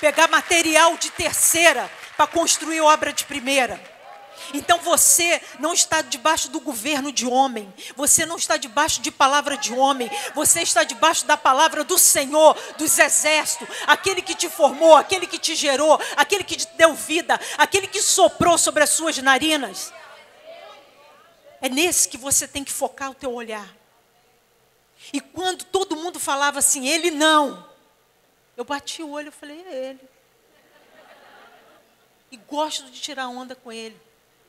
[0.00, 3.99] pegar material de terceira para construir obra de primeira.
[4.52, 9.56] Então você não está debaixo do governo de homem, você não está debaixo de palavra
[9.56, 14.96] de homem, você está debaixo da palavra do Senhor, dos exércitos, aquele que te formou,
[14.96, 19.16] aquele que te gerou, aquele que te deu vida, aquele que soprou sobre as suas
[19.18, 19.92] narinas.
[21.60, 23.68] É nesse que você tem que focar o teu olhar.
[25.12, 27.66] E quando todo mundo falava assim, ele não,
[28.56, 30.00] eu bati o olho e falei, é ele.
[32.30, 34.00] E gosto de tirar onda com ele.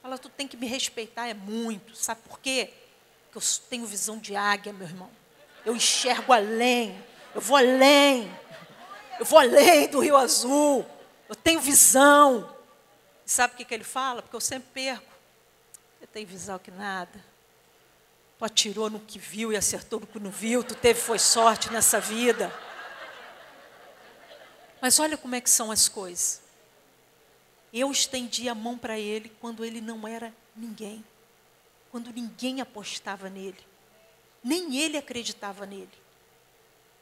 [0.01, 1.95] Fala, tu tem que me respeitar, é muito.
[1.95, 2.73] Sabe por quê?
[3.25, 5.09] Porque eu tenho visão de águia, meu irmão.
[5.65, 7.01] Eu enxergo além.
[7.35, 8.31] Eu vou além.
[9.19, 10.85] Eu vou além do Rio Azul.
[11.29, 12.53] Eu tenho visão.
[13.25, 14.21] E sabe o que, que ele fala?
[14.21, 15.11] Porque eu sempre perco.
[15.99, 17.23] Você tem visão que nada.
[18.39, 20.63] Tu atirou no que viu e acertou no que não viu.
[20.63, 22.51] Tu teve foi sorte nessa vida.
[24.81, 26.41] Mas olha como é que são as coisas.
[27.73, 31.03] Eu estendi a mão para ele quando ele não era ninguém.
[31.89, 33.59] Quando ninguém apostava nele.
[34.43, 35.89] Nem ele acreditava nele.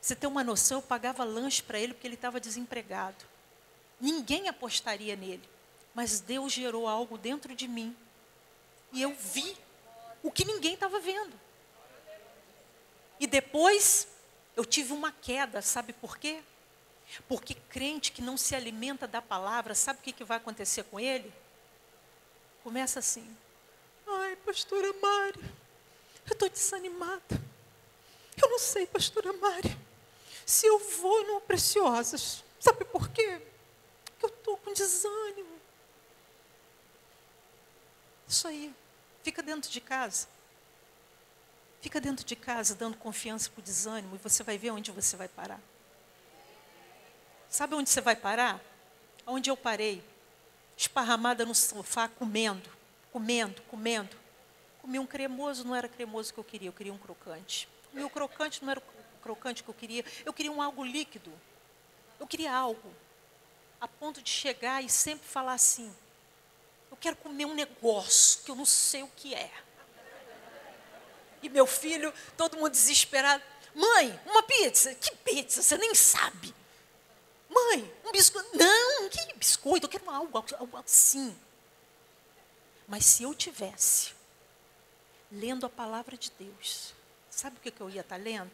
[0.02, 3.26] Você tem uma noção, eu pagava lanche para ele porque ele estava desempregado.
[4.00, 5.48] Ninguém apostaria nele.
[5.94, 7.96] Mas Deus gerou algo dentro de mim.
[8.94, 9.56] E eu vi
[10.24, 11.34] o que ninguém estava vendo.
[13.20, 14.08] E depois
[14.56, 16.42] eu tive uma queda, sabe por quê?
[17.28, 21.00] Porque crente que não se alimenta da palavra, sabe o que, que vai acontecer com
[21.00, 21.32] ele?
[22.64, 23.36] Começa assim:
[24.08, 25.44] Ai, pastora Mari,
[26.28, 27.50] eu estou desanimada.
[28.42, 29.78] Eu não sei, pastora Mari,
[30.46, 32.44] se eu vou no Preciosas.
[32.60, 33.42] Sabe por quê?
[34.06, 35.60] Porque eu estou com desânimo.
[38.28, 38.74] Isso aí.
[39.24, 40.28] Fica dentro de casa.
[41.82, 45.16] Fica dentro de casa dando confiança para o desânimo e você vai ver onde você
[45.16, 45.60] vai parar.
[47.50, 48.62] Sabe onde você vai parar?
[49.26, 50.04] Onde eu parei.
[50.78, 52.70] Esparramada no sofá, comendo,
[53.12, 54.16] comendo, comendo.
[54.82, 57.68] Comi um cremoso, não era cremoso que eu queria, eu queria um crocante.
[57.92, 61.32] Comi o crocante, não era o crocante que eu queria, eu queria um algo líquido.
[62.20, 62.94] Eu queria algo.
[63.82, 65.94] A ponto de chegar e sempre falar assim:
[66.92, 69.52] eu quero comer um negócio que eu não sei o que é.
[71.42, 73.44] E meu filho, todo mundo desesperado.
[73.74, 74.94] Mãe, uma pizza.
[74.96, 75.62] Que pizza?
[75.62, 76.54] Você nem sabe.
[77.50, 78.50] Mãe, um biscoito.
[78.56, 79.86] Não, que biscoito?
[79.86, 81.36] Eu quero algo, algo assim.
[82.88, 84.14] Mas se eu tivesse
[85.32, 86.94] lendo a palavra de Deus,
[87.30, 88.52] sabe o que eu ia estar lendo?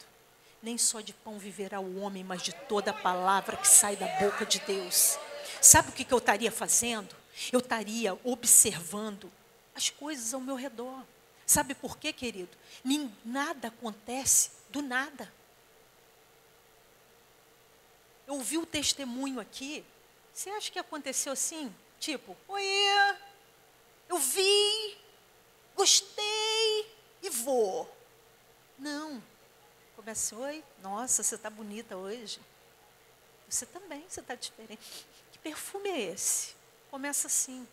[0.61, 4.07] Nem só de pão viverá o homem, mas de toda a palavra que sai da
[4.19, 5.17] boca de Deus.
[5.61, 7.15] Sabe o que eu estaria fazendo?
[7.51, 9.31] Eu estaria observando
[9.75, 11.03] as coisas ao meu redor.
[11.45, 12.57] Sabe por quê, querido?
[13.23, 15.31] Nada acontece do nada.
[18.27, 19.85] Eu ouvi o testemunho aqui.
[20.33, 21.73] Você acha que aconteceu assim?
[21.99, 22.63] Tipo, oi,
[24.09, 24.97] eu vi,
[25.75, 27.89] gostei e vou.
[28.77, 29.23] Não.
[29.95, 32.39] Começa, oi, nossa, você está bonita hoje.
[33.47, 35.07] Você também, você está diferente.
[35.31, 36.55] Que perfume é esse?
[36.91, 37.67] Começa assim.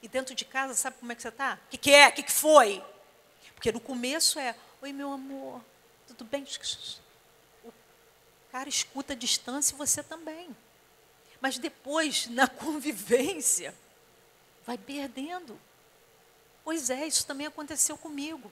[0.00, 1.58] E dentro de casa, sabe como é que você está?
[1.66, 2.08] O que, que é?
[2.08, 2.82] O que, que foi?
[3.54, 5.60] Porque no começo é, oi meu amor,
[6.06, 6.44] tudo bem?
[8.50, 10.54] Cara escuta a distância você também.
[11.40, 13.74] Mas depois, na convivência,
[14.66, 15.58] vai perdendo.
[16.64, 18.50] Pois é, isso também aconteceu comigo.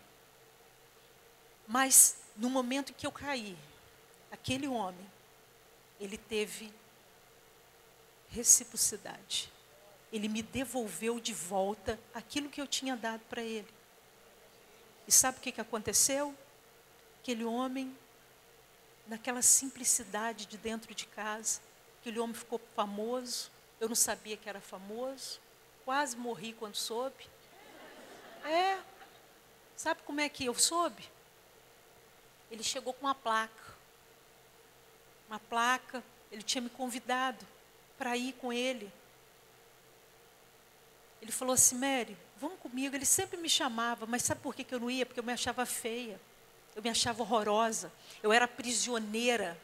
[1.67, 3.57] Mas no momento que eu caí,
[4.31, 5.07] aquele homem,
[6.01, 6.73] ele teve
[8.29, 9.53] reciprocidade.
[10.13, 13.69] Ele me devolveu de volta aquilo que eu tinha dado para ele.
[15.07, 16.35] E sabe o que, que aconteceu?
[17.21, 17.97] Aquele homem
[19.07, 21.61] naquela simplicidade de dentro de casa.
[22.01, 23.51] Aquele homem ficou famoso,
[23.81, 25.41] eu não sabia que era famoso,
[25.85, 27.29] quase morri quando soube.
[28.45, 28.79] É,
[29.77, 31.07] Sabe como é que eu soube?
[32.51, 33.77] Ele chegou com uma placa.
[35.29, 36.03] Uma placa,
[36.33, 37.47] ele tinha me convidado
[37.99, 38.91] para ir com ele.
[41.21, 42.97] Ele falou assim, Mary, vamos comigo.
[42.97, 45.05] Ele sempre me chamava, mas sabe por que, que eu não ia?
[45.05, 46.19] Porque eu me achava feia.
[46.77, 47.91] Eu me achava horrorosa.
[48.23, 49.59] Eu era prisioneira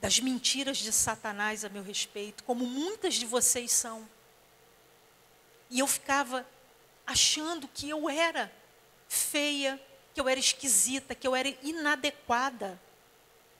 [0.00, 4.08] das mentiras de Satanás a meu respeito, como muitas de vocês são.
[5.68, 6.46] E eu ficava
[7.04, 8.50] achando que eu era
[9.08, 9.80] feia,
[10.14, 12.80] que eu era esquisita, que eu era inadequada.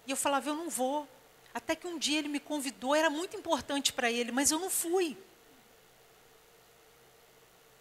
[0.07, 1.09] E eu falava, eu não vou.
[1.53, 4.71] Até que um dia ele me convidou, era muito importante para ele, mas eu não
[4.71, 5.19] fui.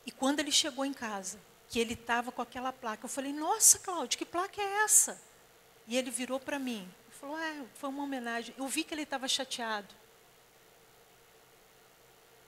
[0.03, 1.39] E quando ele chegou em casa,
[1.69, 5.21] que ele estava com aquela placa, eu falei, nossa, Cláudio, que placa é essa?
[5.85, 8.53] E ele virou para mim e falou, é, foi uma homenagem.
[8.57, 9.93] Eu vi que ele estava chateado.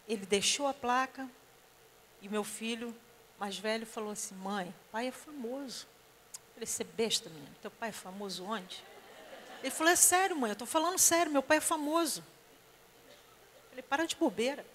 [0.07, 1.29] Ele deixou a placa
[2.21, 2.95] e meu filho
[3.37, 5.87] mais velho falou assim, mãe, pai é famoso.
[6.33, 8.83] Eu falei, você é besta, menino, teu pai é famoso onde?
[9.61, 12.23] Ele falou, é sério, mãe, eu estou falando sério, meu pai é famoso.
[13.63, 14.65] Eu falei, para de bobeira.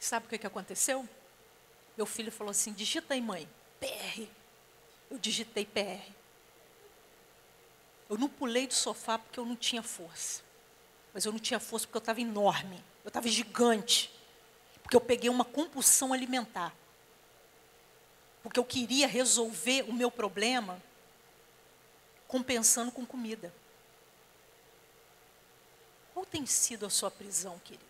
[0.00, 1.06] Sabe o que, que aconteceu?
[1.94, 3.46] Meu filho falou assim: digita aí, mãe,
[3.78, 4.22] PR.
[5.10, 6.10] Eu digitei PR.
[8.08, 10.42] Eu não pulei do sofá porque eu não tinha força.
[11.12, 12.82] Mas eu não tinha força porque eu estava enorme.
[13.04, 14.10] Eu estava gigante.
[14.82, 16.74] Porque eu peguei uma compulsão alimentar.
[18.42, 20.82] Porque eu queria resolver o meu problema
[22.26, 23.52] compensando com comida.
[26.14, 27.89] Qual tem sido a sua prisão, querido?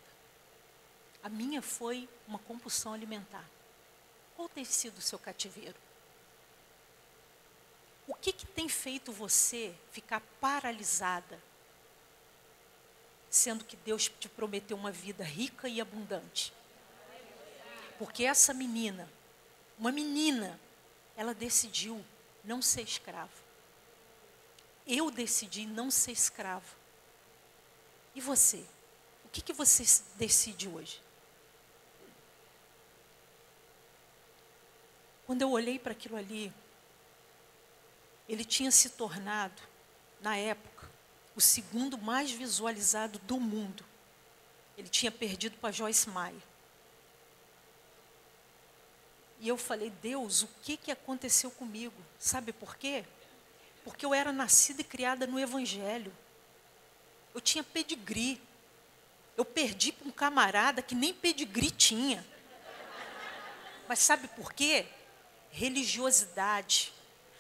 [1.23, 3.45] A minha foi uma compulsão alimentar.
[4.37, 5.77] Qual tem sido o seu cativeiro?
[8.09, 11.39] O que, que tem feito você ficar paralisada,
[13.29, 16.53] sendo que Deus te prometeu uma vida rica e abundante?
[17.99, 19.09] Porque essa menina,
[19.79, 20.59] uma menina,
[21.17, 22.05] ela decidiu
[22.43, 23.31] não ser escrava.
[24.87, 26.75] Eu decidi não ser escravo.
[28.15, 28.65] E você?
[29.25, 29.85] O que, que você
[30.17, 31.01] decide hoje?
[35.31, 36.53] Quando eu olhei para aquilo ali,
[38.29, 39.63] ele tinha se tornado,
[40.21, 40.91] na época,
[41.37, 43.85] o segundo mais visualizado do mundo.
[44.77, 46.43] Ele tinha perdido para Joyce Meyer.
[49.39, 51.95] E eu falei, Deus, o que, que aconteceu comigo?
[52.19, 53.05] Sabe por quê?
[53.85, 56.13] Porque eu era nascida e criada no Evangelho.
[57.33, 58.43] Eu tinha pedigree.
[59.37, 62.27] Eu perdi para um camarada que nem pedigree tinha.
[63.87, 64.89] Mas sabe por quê?
[65.51, 66.93] Religiosidade.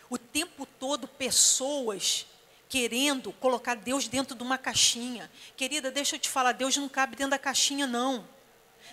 [0.08, 2.26] O tempo todo, pessoas
[2.68, 5.30] querendo colocar Deus dentro de uma caixinha.
[5.56, 8.26] Querida, deixa eu te falar, Deus não cabe dentro da caixinha, não.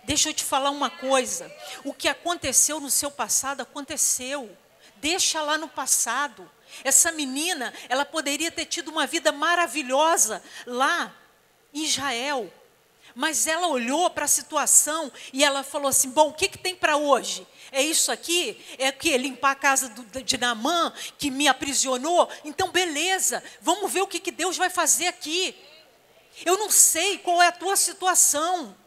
[0.04, 1.52] Deixa eu te falar uma coisa.
[1.84, 4.56] O que aconteceu no seu passado, aconteceu.
[4.98, 6.50] Deixa lá no passado.
[6.84, 11.16] Essa menina, ela poderia ter tido uma vida maravilhosa lá
[11.74, 12.52] em Israel.
[13.18, 16.76] Mas ela olhou para a situação e ela falou assim: bom, o que, que tem
[16.76, 17.48] para hoje?
[17.72, 18.64] É isso aqui?
[18.78, 22.30] É que limpar a casa do, de Namã, que me aprisionou?
[22.46, 25.56] Então, beleza, vamos ver o que, que Deus vai fazer aqui.
[26.46, 28.78] Eu não sei qual é a tua situação.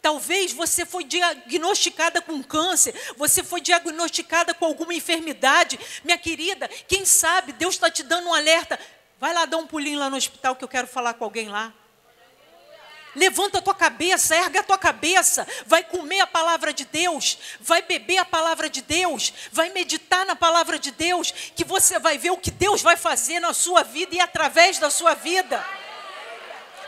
[0.00, 5.80] Talvez você foi diagnosticada com câncer, você foi diagnosticada com alguma enfermidade.
[6.04, 8.78] Minha querida, quem sabe Deus está te dando um alerta.
[9.18, 11.74] Vai lá dar um pulinho lá no hospital que eu quero falar com alguém lá.
[13.14, 17.82] Levanta a tua cabeça, erga a tua cabeça, vai comer a palavra de Deus, vai
[17.82, 22.30] beber a palavra de Deus, vai meditar na palavra de Deus, que você vai ver
[22.30, 25.64] o que Deus vai fazer na sua vida e através da sua vida.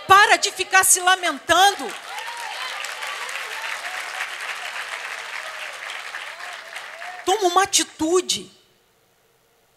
[0.06, 1.92] Para de ficar se lamentando.
[7.24, 8.50] Toma uma atitude.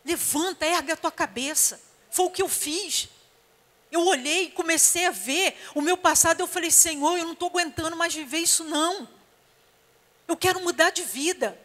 [0.04, 1.82] Levanta, erga a tua cabeça.
[2.12, 3.10] Foi o que eu fiz.
[3.92, 6.40] Eu olhei e comecei a ver o meu passado.
[6.40, 9.08] Eu falei, Senhor, eu não estou aguentando mais viver isso, não.
[10.28, 11.60] Eu quero mudar de vida.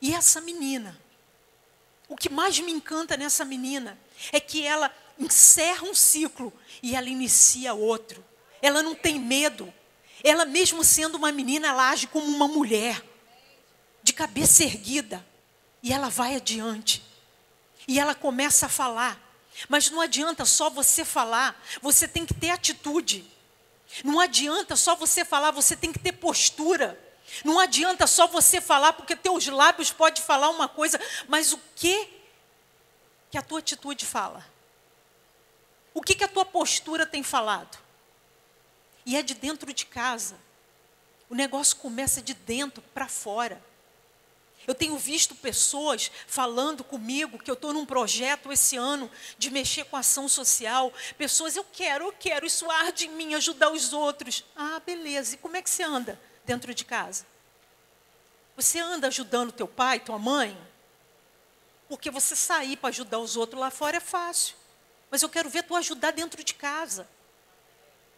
[0.00, 0.98] E essa menina,
[2.08, 3.98] o que mais me encanta nessa menina
[4.32, 8.24] é que ela encerra um ciclo e ela inicia outro.
[8.62, 9.72] Ela não tem medo.
[10.22, 13.02] Ela, mesmo sendo uma menina, ela age como uma mulher,
[14.02, 15.24] de cabeça erguida.
[15.82, 17.04] E ela vai adiante.
[17.86, 19.27] E ela começa a falar.
[19.68, 23.24] Mas não adianta só você falar, você tem que ter atitude.
[24.04, 26.98] Não adianta só você falar, você tem que ter postura.
[27.44, 32.08] Não adianta só você falar, porque teus lábios podem falar uma coisa, mas o que
[33.30, 34.46] que a tua atitude fala?
[35.92, 37.78] O que que a tua postura tem falado?
[39.04, 40.36] E é de dentro de casa.
[41.28, 43.62] O negócio começa de dentro para fora.
[44.68, 49.84] Eu tenho visto pessoas falando comigo que eu estou num projeto esse ano de mexer
[49.84, 50.92] com ação social.
[51.16, 54.44] Pessoas, eu quero, eu quero, isso arde em mim, ajudar os outros.
[54.54, 55.36] Ah, beleza.
[55.36, 57.26] E como é que você anda dentro de casa?
[58.56, 60.54] Você anda ajudando teu pai, tua mãe?
[61.88, 64.54] Porque você sair para ajudar os outros lá fora é fácil.
[65.10, 67.08] Mas eu quero ver tu ajudar dentro de casa.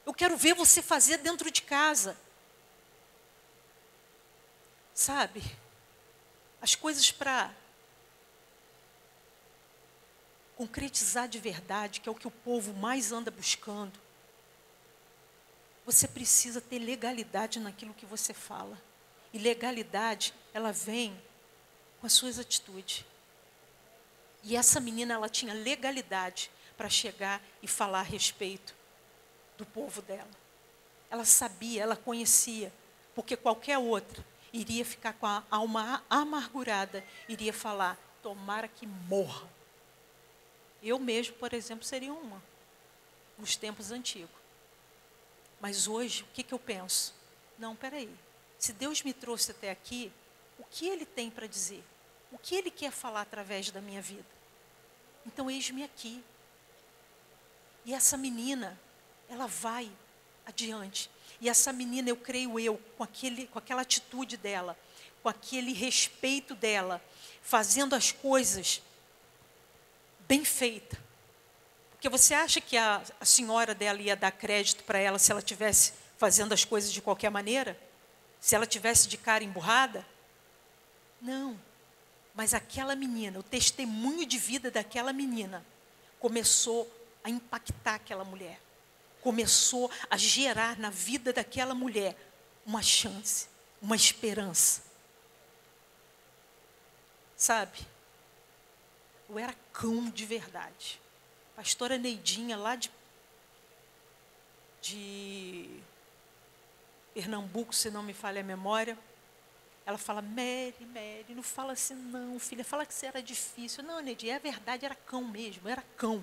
[0.04, 2.16] Eu quero ver você fazer dentro de casa.
[4.92, 5.59] Sabe?
[6.60, 7.54] As coisas para
[10.56, 13.98] concretizar de verdade, que é o que o povo mais anda buscando.
[15.86, 18.78] Você precisa ter legalidade naquilo que você fala.
[19.32, 21.18] E legalidade, ela vem
[21.98, 23.06] com as suas atitudes.
[24.42, 28.74] E essa menina, ela tinha legalidade para chegar e falar a respeito
[29.56, 30.30] do povo dela.
[31.10, 32.70] Ela sabia, ela conhecia,
[33.14, 39.48] porque qualquer outra iria ficar com a alma amargurada, iria falar: tomara que morra.
[40.82, 42.42] Eu mesmo, por exemplo, seria uma,
[43.38, 44.40] nos tempos antigos.
[45.60, 47.14] Mas hoje, o que, que eu penso?
[47.58, 48.10] Não, peraí.
[48.58, 50.10] Se Deus me trouxe até aqui,
[50.58, 51.84] o que Ele tem para dizer?
[52.32, 54.24] O que Ele quer falar através da minha vida?
[55.26, 56.24] Então, eis-me aqui.
[57.84, 58.78] E essa menina,
[59.28, 59.90] ela vai
[60.46, 61.10] adiante.
[61.40, 64.76] E essa menina, eu creio eu, com, aquele, com aquela atitude dela,
[65.22, 67.02] com aquele respeito dela,
[67.42, 68.82] fazendo as coisas
[70.28, 70.98] bem feitas.
[71.92, 75.42] Porque você acha que a, a senhora dela ia dar crédito para ela se ela
[75.42, 77.78] tivesse fazendo as coisas de qualquer maneira?
[78.38, 80.06] Se ela tivesse de cara emburrada?
[81.20, 81.58] Não.
[82.34, 85.64] Mas aquela menina, o testemunho de vida daquela menina,
[86.18, 86.90] começou
[87.24, 88.60] a impactar aquela mulher
[89.22, 92.16] começou a gerar na vida daquela mulher
[92.64, 93.48] uma chance,
[93.80, 94.82] uma esperança.
[97.36, 97.78] Sabe?
[99.28, 101.00] Eu era cão de verdade.
[101.56, 102.90] Pastora Neidinha, lá de,
[104.80, 105.80] de
[107.14, 108.98] Pernambuco, se não me falha a memória,
[109.86, 113.82] ela fala, Mary, Mary, não fala assim não, filha, fala que você era difícil.
[113.82, 116.22] Não, Neidinha, é verdade, era cão mesmo, era cão.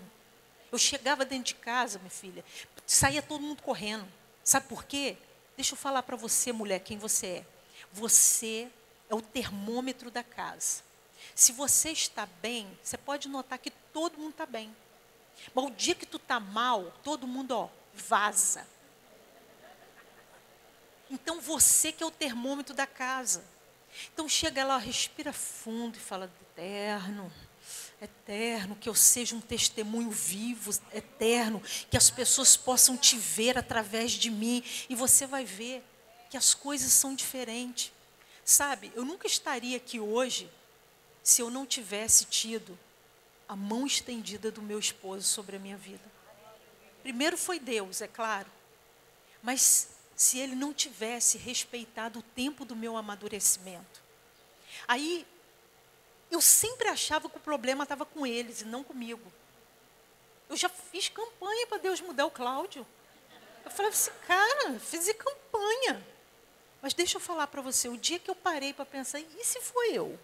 [0.71, 2.43] Eu chegava dentro de casa, minha filha,
[2.85, 4.07] saía todo mundo correndo.
[4.43, 5.17] Sabe por quê?
[5.55, 7.45] Deixa eu falar para você, mulher, quem você é.
[7.91, 8.69] Você
[9.09, 10.83] é o termômetro da casa.
[11.33, 14.75] Se você está bem, você pode notar que todo mundo está bem.
[15.53, 18.67] Mas o dia que tu está mal, todo mundo, ó, vaza.
[21.09, 23.43] Então você que é o termômetro da casa.
[24.13, 27.31] Então chega lá, respira fundo e fala, eterno,
[28.01, 34.11] eterno, que eu seja um testemunho vivo, eterno, que as pessoas possam te ver através
[34.11, 35.83] de mim e você vai ver
[36.29, 37.91] que as coisas são diferentes.
[38.43, 40.49] Sabe, eu nunca estaria aqui hoje
[41.23, 42.77] se eu não tivesse tido
[43.47, 46.03] a mão estendida do meu esposo sobre a minha vida.
[47.01, 48.49] Primeiro foi Deus, é claro,
[49.41, 54.01] mas se ele não tivesse respeitado o tempo do meu amadurecimento.
[54.87, 55.25] Aí
[56.29, 59.31] eu sempre achava que o problema estava com eles e não comigo.
[60.49, 62.85] Eu já fiz campanha para Deus mudar o Cláudio.
[63.63, 66.05] Eu falei assim, cara, fiz campanha.
[66.81, 69.59] Mas deixa eu falar para você, o dia que eu parei para pensar, e se
[69.61, 70.17] foi eu?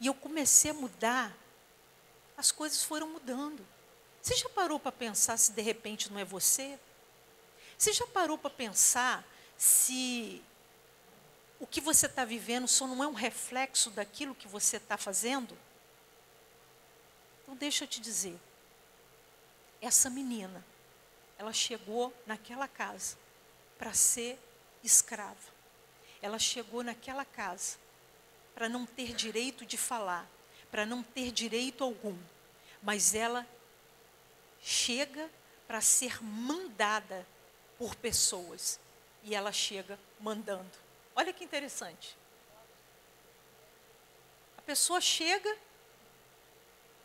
[0.00, 1.36] E eu comecei a mudar,
[2.36, 3.66] as coisas foram mudando.
[4.20, 6.78] Você já parou para pensar se de repente não é você?
[7.76, 9.24] Você já parou para pensar
[9.56, 10.42] se
[11.58, 15.56] o que você está vivendo só não é um reflexo daquilo que você está fazendo?
[17.42, 18.38] Então, deixa eu te dizer.
[19.80, 20.64] Essa menina,
[21.38, 23.16] ela chegou naquela casa
[23.78, 24.38] para ser
[24.82, 25.56] escrava.
[26.20, 27.78] Ela chegou naquela casa
[28.54, 30.28] para não ter direito de falar,
[30.70, 32.18] para não ter direito algum.
[32.82, 33.46] Mas ela
[34.60, 35.30] chega
[35.66, 37.26] para ser mandada
[37.78, 38.80] por pessoas.
[39.22, 40.85] E ela chega mandando.
[41.16, 42.16] Olha que interessante.
[44.58, 45.56] A pessoa chega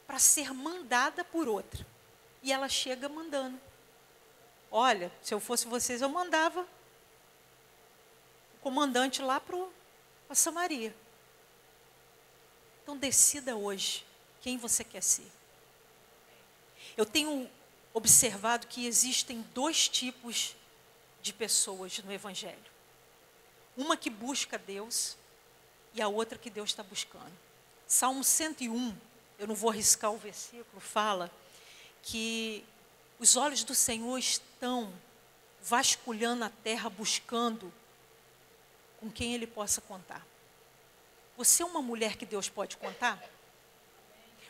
[0.06, 1.88] para ser mandada por outra.
[2.44, 3.58] E ela chega mandando.
[4.70, 6.68] Olha, se eu fosse vocês, eu mandava
[8.56, 9.56] o comandante lá para
[10.34, 10.94] Samaria.
[12.84, 14.06] Então decida hoje
[14.42, 15.32] quem você quer ser.
[16.98, 17.50] Eu tenho
[17.94, 20.56] observado que existem dois tipos
[21.22, 22.71] de pessoas no Evangelho.
[23.76, 25.16] Uma que busca Deus
[25.94, 27.32] e a outra que Deus está buscando.
[27.88, 28.96] Salmo 101,
[29.40, 31.32] eu não vou arriscar o versículo, fala
[32.04, 32.64] que
[33.20, 34.92] os olhos do Senhor estão
[35.62, 37.72] vasculhando a terra buscando
[39.00, 40.26] com quem ele possa contar.
[41.38, 43.22] Você é uma mulher que Deus pode contar?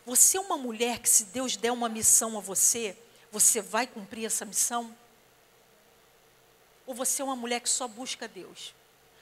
[0.05, 2.97] Você é uma mulher que, se Deus der uma missão a você,
[3.31, 4.95] você vai cumprir essa missão?
[6.85, 8.73] Ou você é uma mulher que só busca Deus?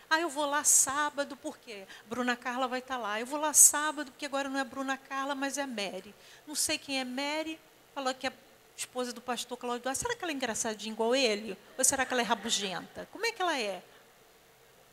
[0.10, 3.20] Ah, eu vou lá sábado porque Bruna Carla vai estar lá.
[3.20, 6.16] Eu vou lá sábado porque agora não é Bruna Carla, mas é Mary.
[6.48, 7.60] Não sei quem é Mary.
[7.94, 8.34] Falou que é
[8.76, 9.94] esposa do pastor Cláudio.
[9.96, 11.58] Será que ela é engraçadinha igual ele?
[11.78, 13.08] Ou será que ela é rabugenta?
[13.12, 13.84] Como é que ela é?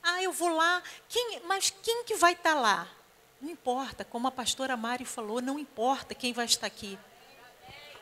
[0.03, 0.83] Ah, eu vou lá.
[1.09, 2.87] Quem, mas quem que vai estar lá?
[3.41, 6.99] Não importa, como a pastora Mari falou, não importa quem vai estar aqui.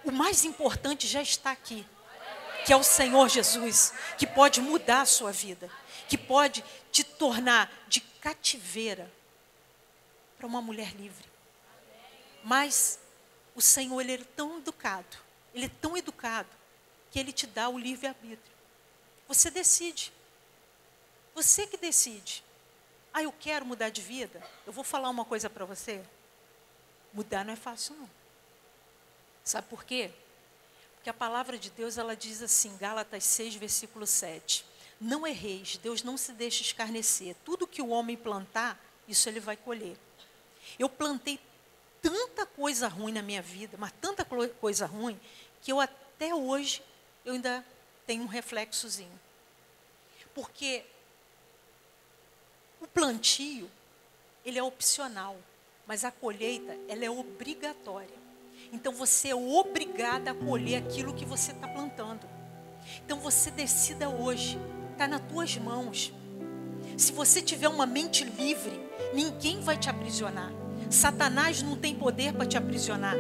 [0.05, 1.87] O mais importante já está aqui,
[2.65, 5.71] que é o Senhor Jesus, que pode mudar a sua vida,
[6.09, 9.11] que pode te tornar de cativeira
[10.37, 11.29] para uma mulher livre.
[12.43, 12.99] Mas
[13.55, 15.17] o Senhor, ele é tão educado,
[15.55, 16.49] ele é tão educado,
[17.11, 18.55] que ele te dá o livre-arbítrio.
[19.29, 20.13] Você decide.
[21.35, 22.45] Você que decide.
[23.13, 24.43] Ah, eu quero mudar de vida.
[24.67, 26.05] Eu vou falar uma coisa para você.
[27.13, 28.11] Mudar não é fácil, não.
[29.45, 30.11] Sabe por quê?
[30.97, 34.65] Porque a palavra de Deus, ela diz assim, Gálatas 6, versículo 7.
[35.01, 37.37] Não erreis, Deus não se deixa escarnecer.
[37.45, 39.97] Tudo que o homem plantar, isso ele vai colher.
[40.79, 41.39] Eu plantei
[42.01, 45.19] tanta coisa ruim na minha vida, mas tanta coisa ruim,
[45.63, 46.83] que eu até hoje,
[47.25, 47.65] eu ainda
[48.07, 49.21] tenho um reflexozinho.
[50.35, 50.85] Porque
[52.81, 53.71] o plantio,
[54.45, 55.37] ele é opcional,
[55.87, 58.25] mas a colheita, ela é obrigatória.
[58.73, 62.29] Então você é obrigada a colher aquilo que você está plantando.
[63.05, 64.59] Então você decida hoje,
[64.95, 66.13] está nas tuas mãos.
[66.97, 68.81] Se você tiver uma mente livre,
[69.13, 70.53] ninguém vai te aprisionar.
[70.89, 73.17] Satanás não tem poder para te aprisionar.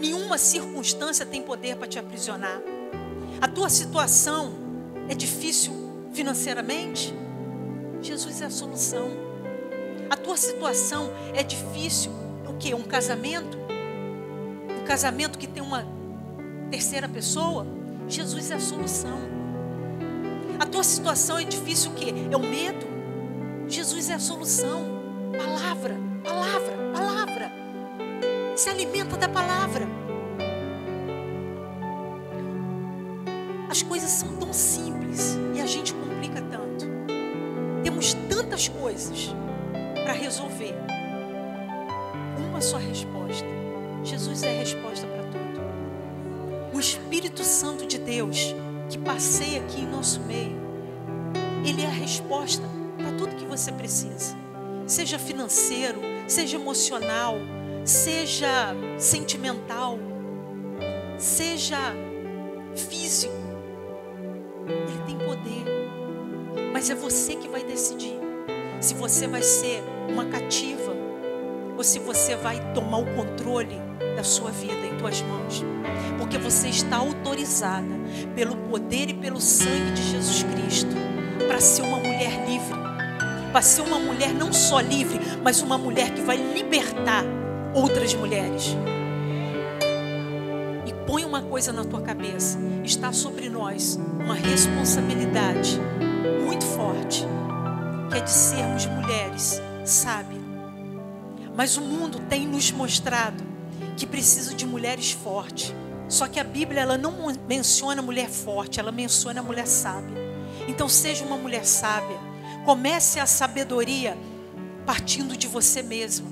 [0.00, 2.60] Nenhuma circunstância tem poder para te aprisionar.
[3.40, 4.52] A tua situação
[5.08, 5.72] é difícil
[6.12, 7.14] financeiramente?
[8.02, 9.08] Jesus é a solução.
[10.08, 12.10] A tua situação é difícil.
[12.48, 12.74] O que?
[12.74, 13.56] Um casamento?
[14.80, 15.86] Um casamento que tem uma
[16.70, 17.64] terceira pessoa?
[18.08, 19.29] Jesus é a solução.
[20.60, 22.10] A tua situação é difícil o que?
[22.30, 22.86] É o medo?
[23.66, 24.84] Jesus é a solução.
[25.32, 27.52] Palavra, palavra, palavra.
[28.54, 29.99] Se alimenta da palavra.
[49.10, 50.56] Que passeia aqui em nosso meio,
[51.64, 52.62] ele é a resposta
[52.96, 54.36] para tudo que você precisa.
[54.86, 57.36] Seja financeiro, seja emocional,
[57.84, 59.98] seja sentimental,
[61.18, 61.78] seja
[62.76, 63.34] físico.
[64.66, 65.64] Ele tem poder.
[66.72, 68.18] Mas é você que vai decidir
[68.80, 70.79] se você vai ser uma cativa
[71.80, 73.80] ou se você vai tomar o controle
[74.14, 75.64] da sua vida em tuas mãos.
[76.18, 77.88] Porque você está autorizada
[78.34, 80.94] pelo poder e pelo sangue de Jesus Cristo
[81.48, 82.78] para ser uma mulher livre.
[83.50, 87.24] Para ser uma mulher não só livre, mas uma mulher que vai libertar
[87.74, 88.76] outras mulheres.
[90.84, 95.80] E põe uma coisa na tua cabeça: está sobre nós uma responsabilidade
[96.44, 97.26] muito forte,
[98.10, 100.39] que é de sermos mulheres sábias.
[101.60, 103.44] Mas o mundo tem nos mostrado
[103.94, 105.74] que precisa de mulheres fortes.
[106.08, 107.12] Só que a Bíblia ela não
[107.46, 110.16] menciona mulher forte, ela menciona mulher sábia.
[110.66, 112.16] Então seja uma mulher sábia.
[112.64, 114.16] Comece a sabedoria
[114.86, 116.26] partindo de você mesma.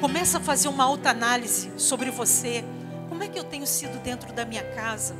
[0.00, 2.64] Comece a fazer uma alta análise sobre você.
[3.08, 5.16] Como é que eu tenho sido dentro da minha casa?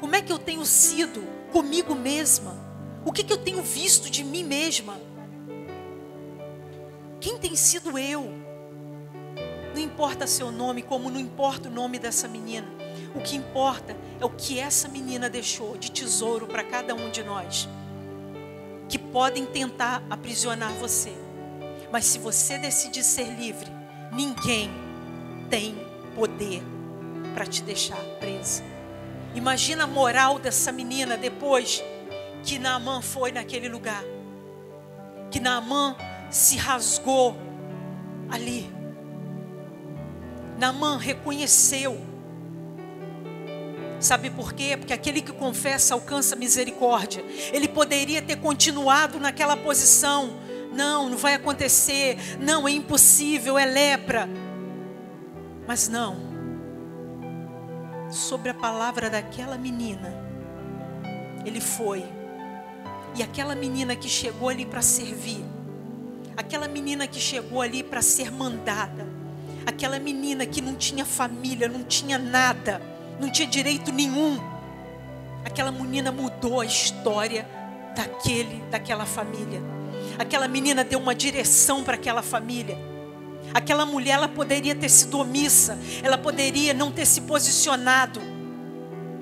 [0.00, 1.22] Como é que eu tenho sido
[1.52, 2.56] comigo mesma?
[3.04, 4.98] O que, que eu tenho visto de mim mesma?
[7.20, 8.39] Quem tem sido eu?
[9.74, 12.66] Não importa seu nome, como não importa o nome dessa menina.
[13.14, 17.22] O que importa é o que essa menina deixou de tesouro para cada um de
[17.22, 17.68] nós.
[18.88, 21.12] Que podem tentar aprisionar você.
[21.90, 23.70] Mas se você decidir ser livre,
[24.12, 24.70] ninguém
[25.48, 25.74] tem
[26.14, 26.62] poder
[27.34, 28.62] para te deixar presa.
[29.34, 31.82] Imagina a moral dessa menina depois
[32.42, 34.02] que Naamã foi naquele lugar.
[35.30, 35.96] Que Naamã
[36.30, 37.36] se rasgou
[38.28, 38.79] ali.
[40.60, 41.98] Naamã reconheceu.
[43.98, 44.76] Sabe por quê?
[44.76, 47.24] Porque aquele que confessa alcança misericórdia.
[47.50, 50.38] Ele poderia ter continuado naquela posição.
[50.72, 52.18] Não, não vai acontecer.
[52.38, 54.28] Não, é impossível, é lepra.
[55.66, 56.28] Mas não.
[58.10, 60.12] Sobre a palavra daquela menina,
[61.46, 62.04] ele foi
[63.16, 65.44] e aquela menina que chegou ali para servir,
[66.36, 69.19] Aquela menina que chegou ali para ser mandada.
[69.70, 72.82] Aquela menina que não tinha família, não tinha nada,
[73.20, 74.36] não tinha direito nenhum.
[75.44, 77.48] Aquela menina mudou a história
[77.94, 79.62] daquele, daquela família.
[80.18, 82.76] Aquela menina deu uma direção para aquela família.
[83.54, 88.20] Aquela mulher, ela poderia ter sido omissa, ela poderia não ter se posicionado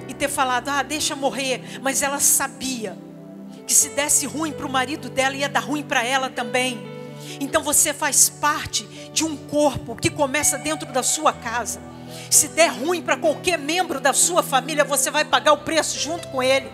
[0.09, 2.97] e ter falado, ah, deixa morrer, mas ela sabia
[3.67, 6.98] que se desse ruim para o marido dela, ia dar ruim para ela também.
[7.41, 11.81] Então você faz parte de um corpo que começa dentro da sua casa.
[12.31, 16.29] Se der ruim para qualquer membro da sua família, você vai pagar o preço junto
[16.29, 16.71] com ele.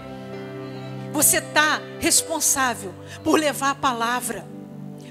[1.13, 4.47] Você está responsável por levar a palavra,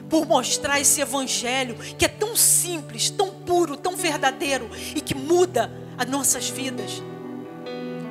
[0.09, 5.71] por mostrar esse evangelho que é tão simples, tão puro, tão verdadeiro e que muda
[5.97, 7.01] as nossas vidas.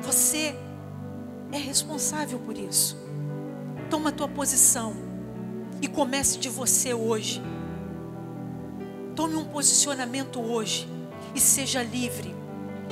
[0.01, 0.55] Você
[1.51, 2.97] é responsável por isso.
[3.89, 5.12] Toma a tua posição
[5.83, 7.43] e comece de você hoje.
[9.17, 10.87] Tome um posicionamento hoje
[11.35, 12.33] e seja livre,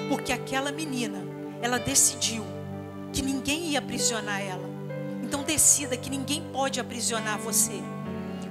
[0.09, 1.19] porque aquela menina,
[1.61, 2.43] ela decidiu
[3.13, 4.69] que ninguém ia aprisionar ela.
[5.23, 7.81] Então decida que ninguém pode aprisionar você.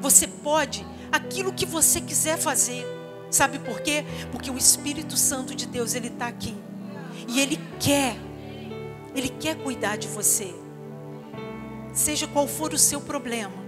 [0.01, 2.87] Você pode aquilo que você quiser fazer.
[3.31, 4.07] Sabe por quê?
[4.33, 6.57] Porque o Espírito Santo de Deus ele está aqui
[7.29, 8.17] e ele quer,
[9.15, 10.55] ele quer cuidar de você
[11.93, 13.60] seja qual for o seu problema.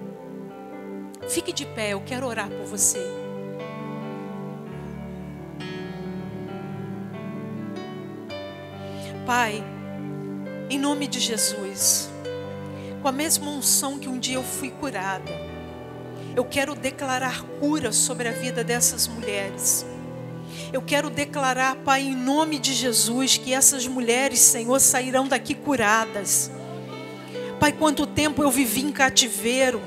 [1.29, 3.01] Fique de pé, eu quero orar por você.
[9.27, 9.65] Pai,
[10.69, 12.11] em nome de Jesus,
[13.01, 15.31] com a mesma unção que um dia eu fui curada,
[16.35, 19.87] eu quero declarar cura sobre a vida dessas mulheres.
[20.73, 26.51] Eu quero declarar, Pai, em nome de Jesus, que essas mulheres, Senhor, sairão daqui curadas
[27.63, 29.81] Pai, quanto tempo eu vivi em cativeiro,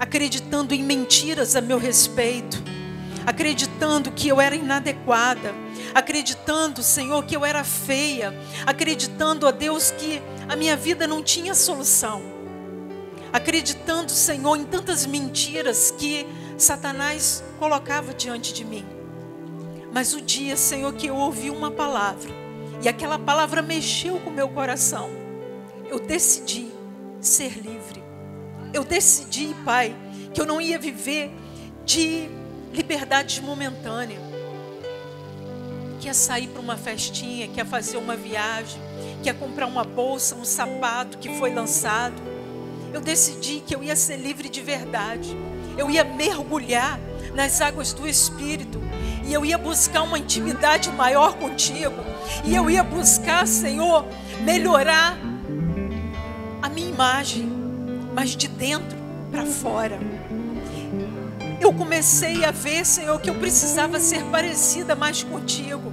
[0.00, 2.62] acreditando em mentiras a meu respeito,
[3.26, 5.54] acreditando que eu era inadequada,
[5.94, 8.34] acreditando, Senhor, que eu era feia,
[8.64, 12.22] acreditando, a Deus, que a minha vida não tinha solução,
[13.30, 16.26] acreditando, Senhor, em tantas mentiras que
[16.56, 18.86] Satanás colocava diante de mim.
[19.92, 22.30] Mas o dia, Senhor, que eu ouvi uma palavra,
[22.82, 25.10] e aquela palavra mexeu com o meu coração,
[25.90, 26.70] eu decidi
[27.20, 27.99] ser livre.
[28.72, 29.94] Eu decidi, Pai,
[30.32, 31.30] que eu não ia viver
[31.84, 32.28] de
[32.72, 34.18] liberdade momentânea.
[36.00, 38.80] Que ia sair para uma festinha, que ia fazer uma viagem,
[39.22, 42.22] que ia comprar uma bolsa, um sapato que foi lançado.
[42.92, 45.36] Eu decidi que eu ia ser livre de verdade.
[45.76, 46.98] Eu ia mergulhar
[47.34, 48.80] nas águas do Espírito.
[49.26, 51.94] E eu ia buscar uma intimidade maior contigo.
[52.44, 54.04] E eu ia buscar, Senhor,
[54.42, 55.18] melhorar
[56.62, 57.59] a minha imagem,
[58.14, 58.98] mas de dentro
[59.30, 59.98] para fora.
[61.60, 65.92] Eu comecei a ver, Senhor, que eu precisava ser parecida mais contigo,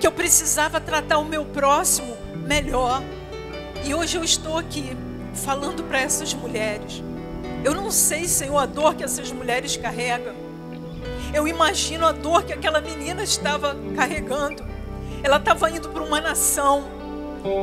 [0.00, 3.02] que eu precisava tratar o meu próximo melhor.
[3.84, 4.96] E hoje eu estou aqui
[5.34, 7.02] falando para essas mulheres.
[7.64, 10.34] Eu não sei, Senhor, a dor que essas mulheres carregam.
[11.32, 14.64] Eu imagino a dor que aquela menina estava carregando.
[15.22, 16.84] Ela estava indo para uma nação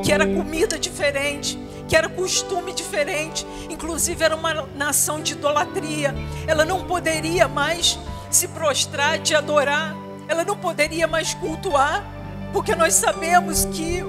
[0.04, 1.58] que era comida diferente,
[1.90, 6.14] que era costume diferente, inclusive era uma nação de idolatria.
[6.46, 7.98] Ela não poderia mais
[8.30, 9.96] se prostrar, te adorar,
[10.28, 12.06] ela não poderia mais cultuar,
[12.54, 14.04] porque nós sabemos que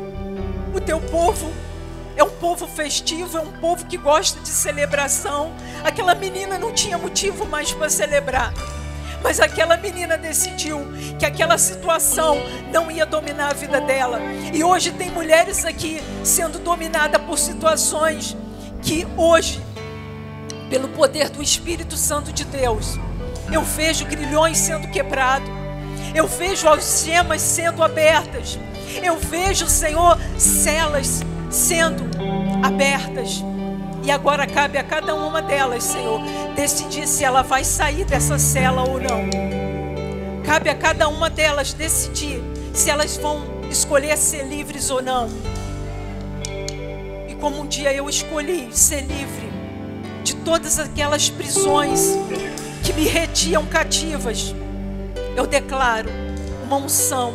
[0.74, 1.51] o teu povo
[2.16, 5.55] é um povo festivo, é um povo que gosta de celebração.
[5.83, 8.53] Aquela menina não tinha motivo mais para celebrar.
[9.23, 10.81] Mas aquela menina decidiu
[11.18, 12.39] que aquela situação
[12.73, 14.21] não ia dominar a vida dela.
[14.53, 18.37] E hoje tem mulheres aqui sendo dominadas por situações
[18.83, 19.61] que hoje,
[20.68, 22.99] pelo poder do Espírito Santo de Deus,
[23.53, 25.49] eu vejo grilhões sendo quebrados.
[26.14, 28.59] Eu vejo algemas sendo abertas.
[29.03, 32.05] Eu vejo, Senhor, celas sendo
[32.64, 33.43] abertas.
[34.03, 36.20] E agora cabe a cada uma delas, Senhor,
[36.55, 39.28] decidir se ela vai sair dessa cela ou não.
[40.44, 42.42] Cabe a cada uma delas decidir
[42.72, 45.28] se elas vão escolher ser livres ou não.
[47.28, 49.51] E como um dia eu escolhi ser livre
[50.24, 52.16] de todas aquelas prisões
[52.82, 54.55] que me retiam cativas,
[55.36, 56.09] eu declaro
[56.64, 57.34] uma unção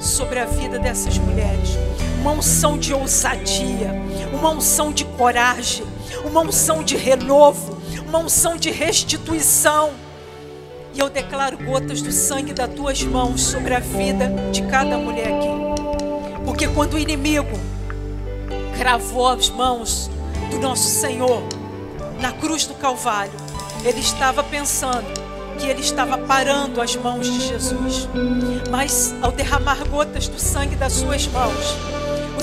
[0.00, 1.85] sobre a vida dessas mulheres
[2.26, 3.94] uma unção de ousadia,
[4.32, 5.86] uma unção de coragem,
[6.24, 9.92] uma unção de renovo, uma unção de restituição.
[10.92, 15.28] E eu declaro gotas do sangue das tuas mãos sobre a vida de cada mulher
[15.28, 16.42] aqui.
[16.44, 17.56] Porque quando o inimigo
[18.76, 20.10] cravou as mãos
[20.50, 21.44] do nosso Senhor
[22.20, 23.38] na cruz do Calvário,
[23.84, 25.06] ele estava pensando
[25.60, 28.08] que ele estava parando as mãos de Jesus.
[28.68, 31.76] Mas ao derramar gotas do sangue das suas mãos,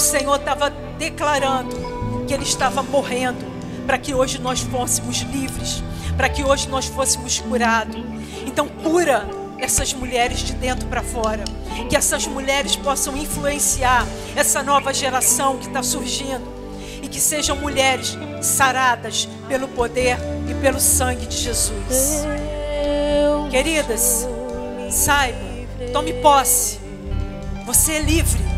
[0.04, 3.46] Senhor estava declarando que ele estava morrendo
[3.88, 5.82] para que hoje nós fôssemos livres,
[6.18, 8.04] para que hoje nós fôssemos curados.
[8.46, 9.28] Então cura
[9.58, 11.44] essas mulheres de dentro para fora,
[11.90, 16.52] que essas mulheres possam influenciar essa nova geração que está surgindo
[17.02, 20.18] e que sejam mulheres saradas pelo poder
[20.50, 22.26] e pelo sangue de Jesus.
[23.50, 24.28] Queridas,
[24.92, 25.40] saiba,
[25.94, 26.80] tome posse.
[27.66, 28.53] Você é livre.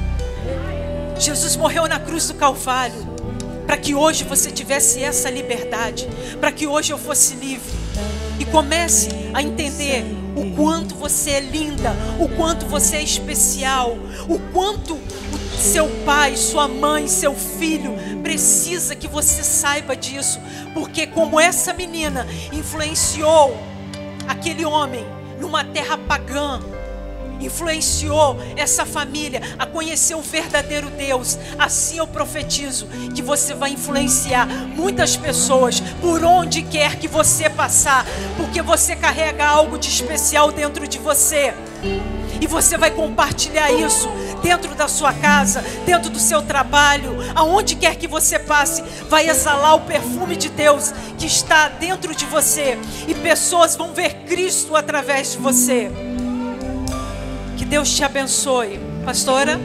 [1.17, 3.15] Jesus morreu na cruz do Calvário
[3.65, 6.07] para que hoje você tivesse essa liberdade,
[6.39, 7.73] para que hoje eu fosse livre.
[8.39, 10.05] E comece a entender
[10.35, 13.97] o quanto você é linda, o quanto você é especial,
[14.27, 14.99] o quanto
[15.57, 20.39] seu pai, sua mãe, seu filho precisa que você saiba disso,
[20.73, 23.57] porque como essa menina influenciou
[24.27, 25.05] aquele homem
[25.39, 26.59] numa terra pagã
[27.45, 31.37] influenciou essa família a conhecer o verdadeiro Deus.
[31.57, 38.05] Assim eu profetizo que você vai influenciar muitas pessoas por onde quer que você passar,
[38.37, 41.53] porque você carrega algo de especial dentro de você.
[42.41, 44.09] E você vai compartilhar isso
[44.43, 49.75] dentro da sua casa, dentro do seu trabalho, aonde quer que você passe, vai exalar
[49.75, 52.77] o perfume de Deus que está dentro de você
[53.07, 55.89] e pessoas vão ver Cristo através de você.
[57.57, 58.79] Que Deus te abençoe.
[59.05, 59.59] Pastora?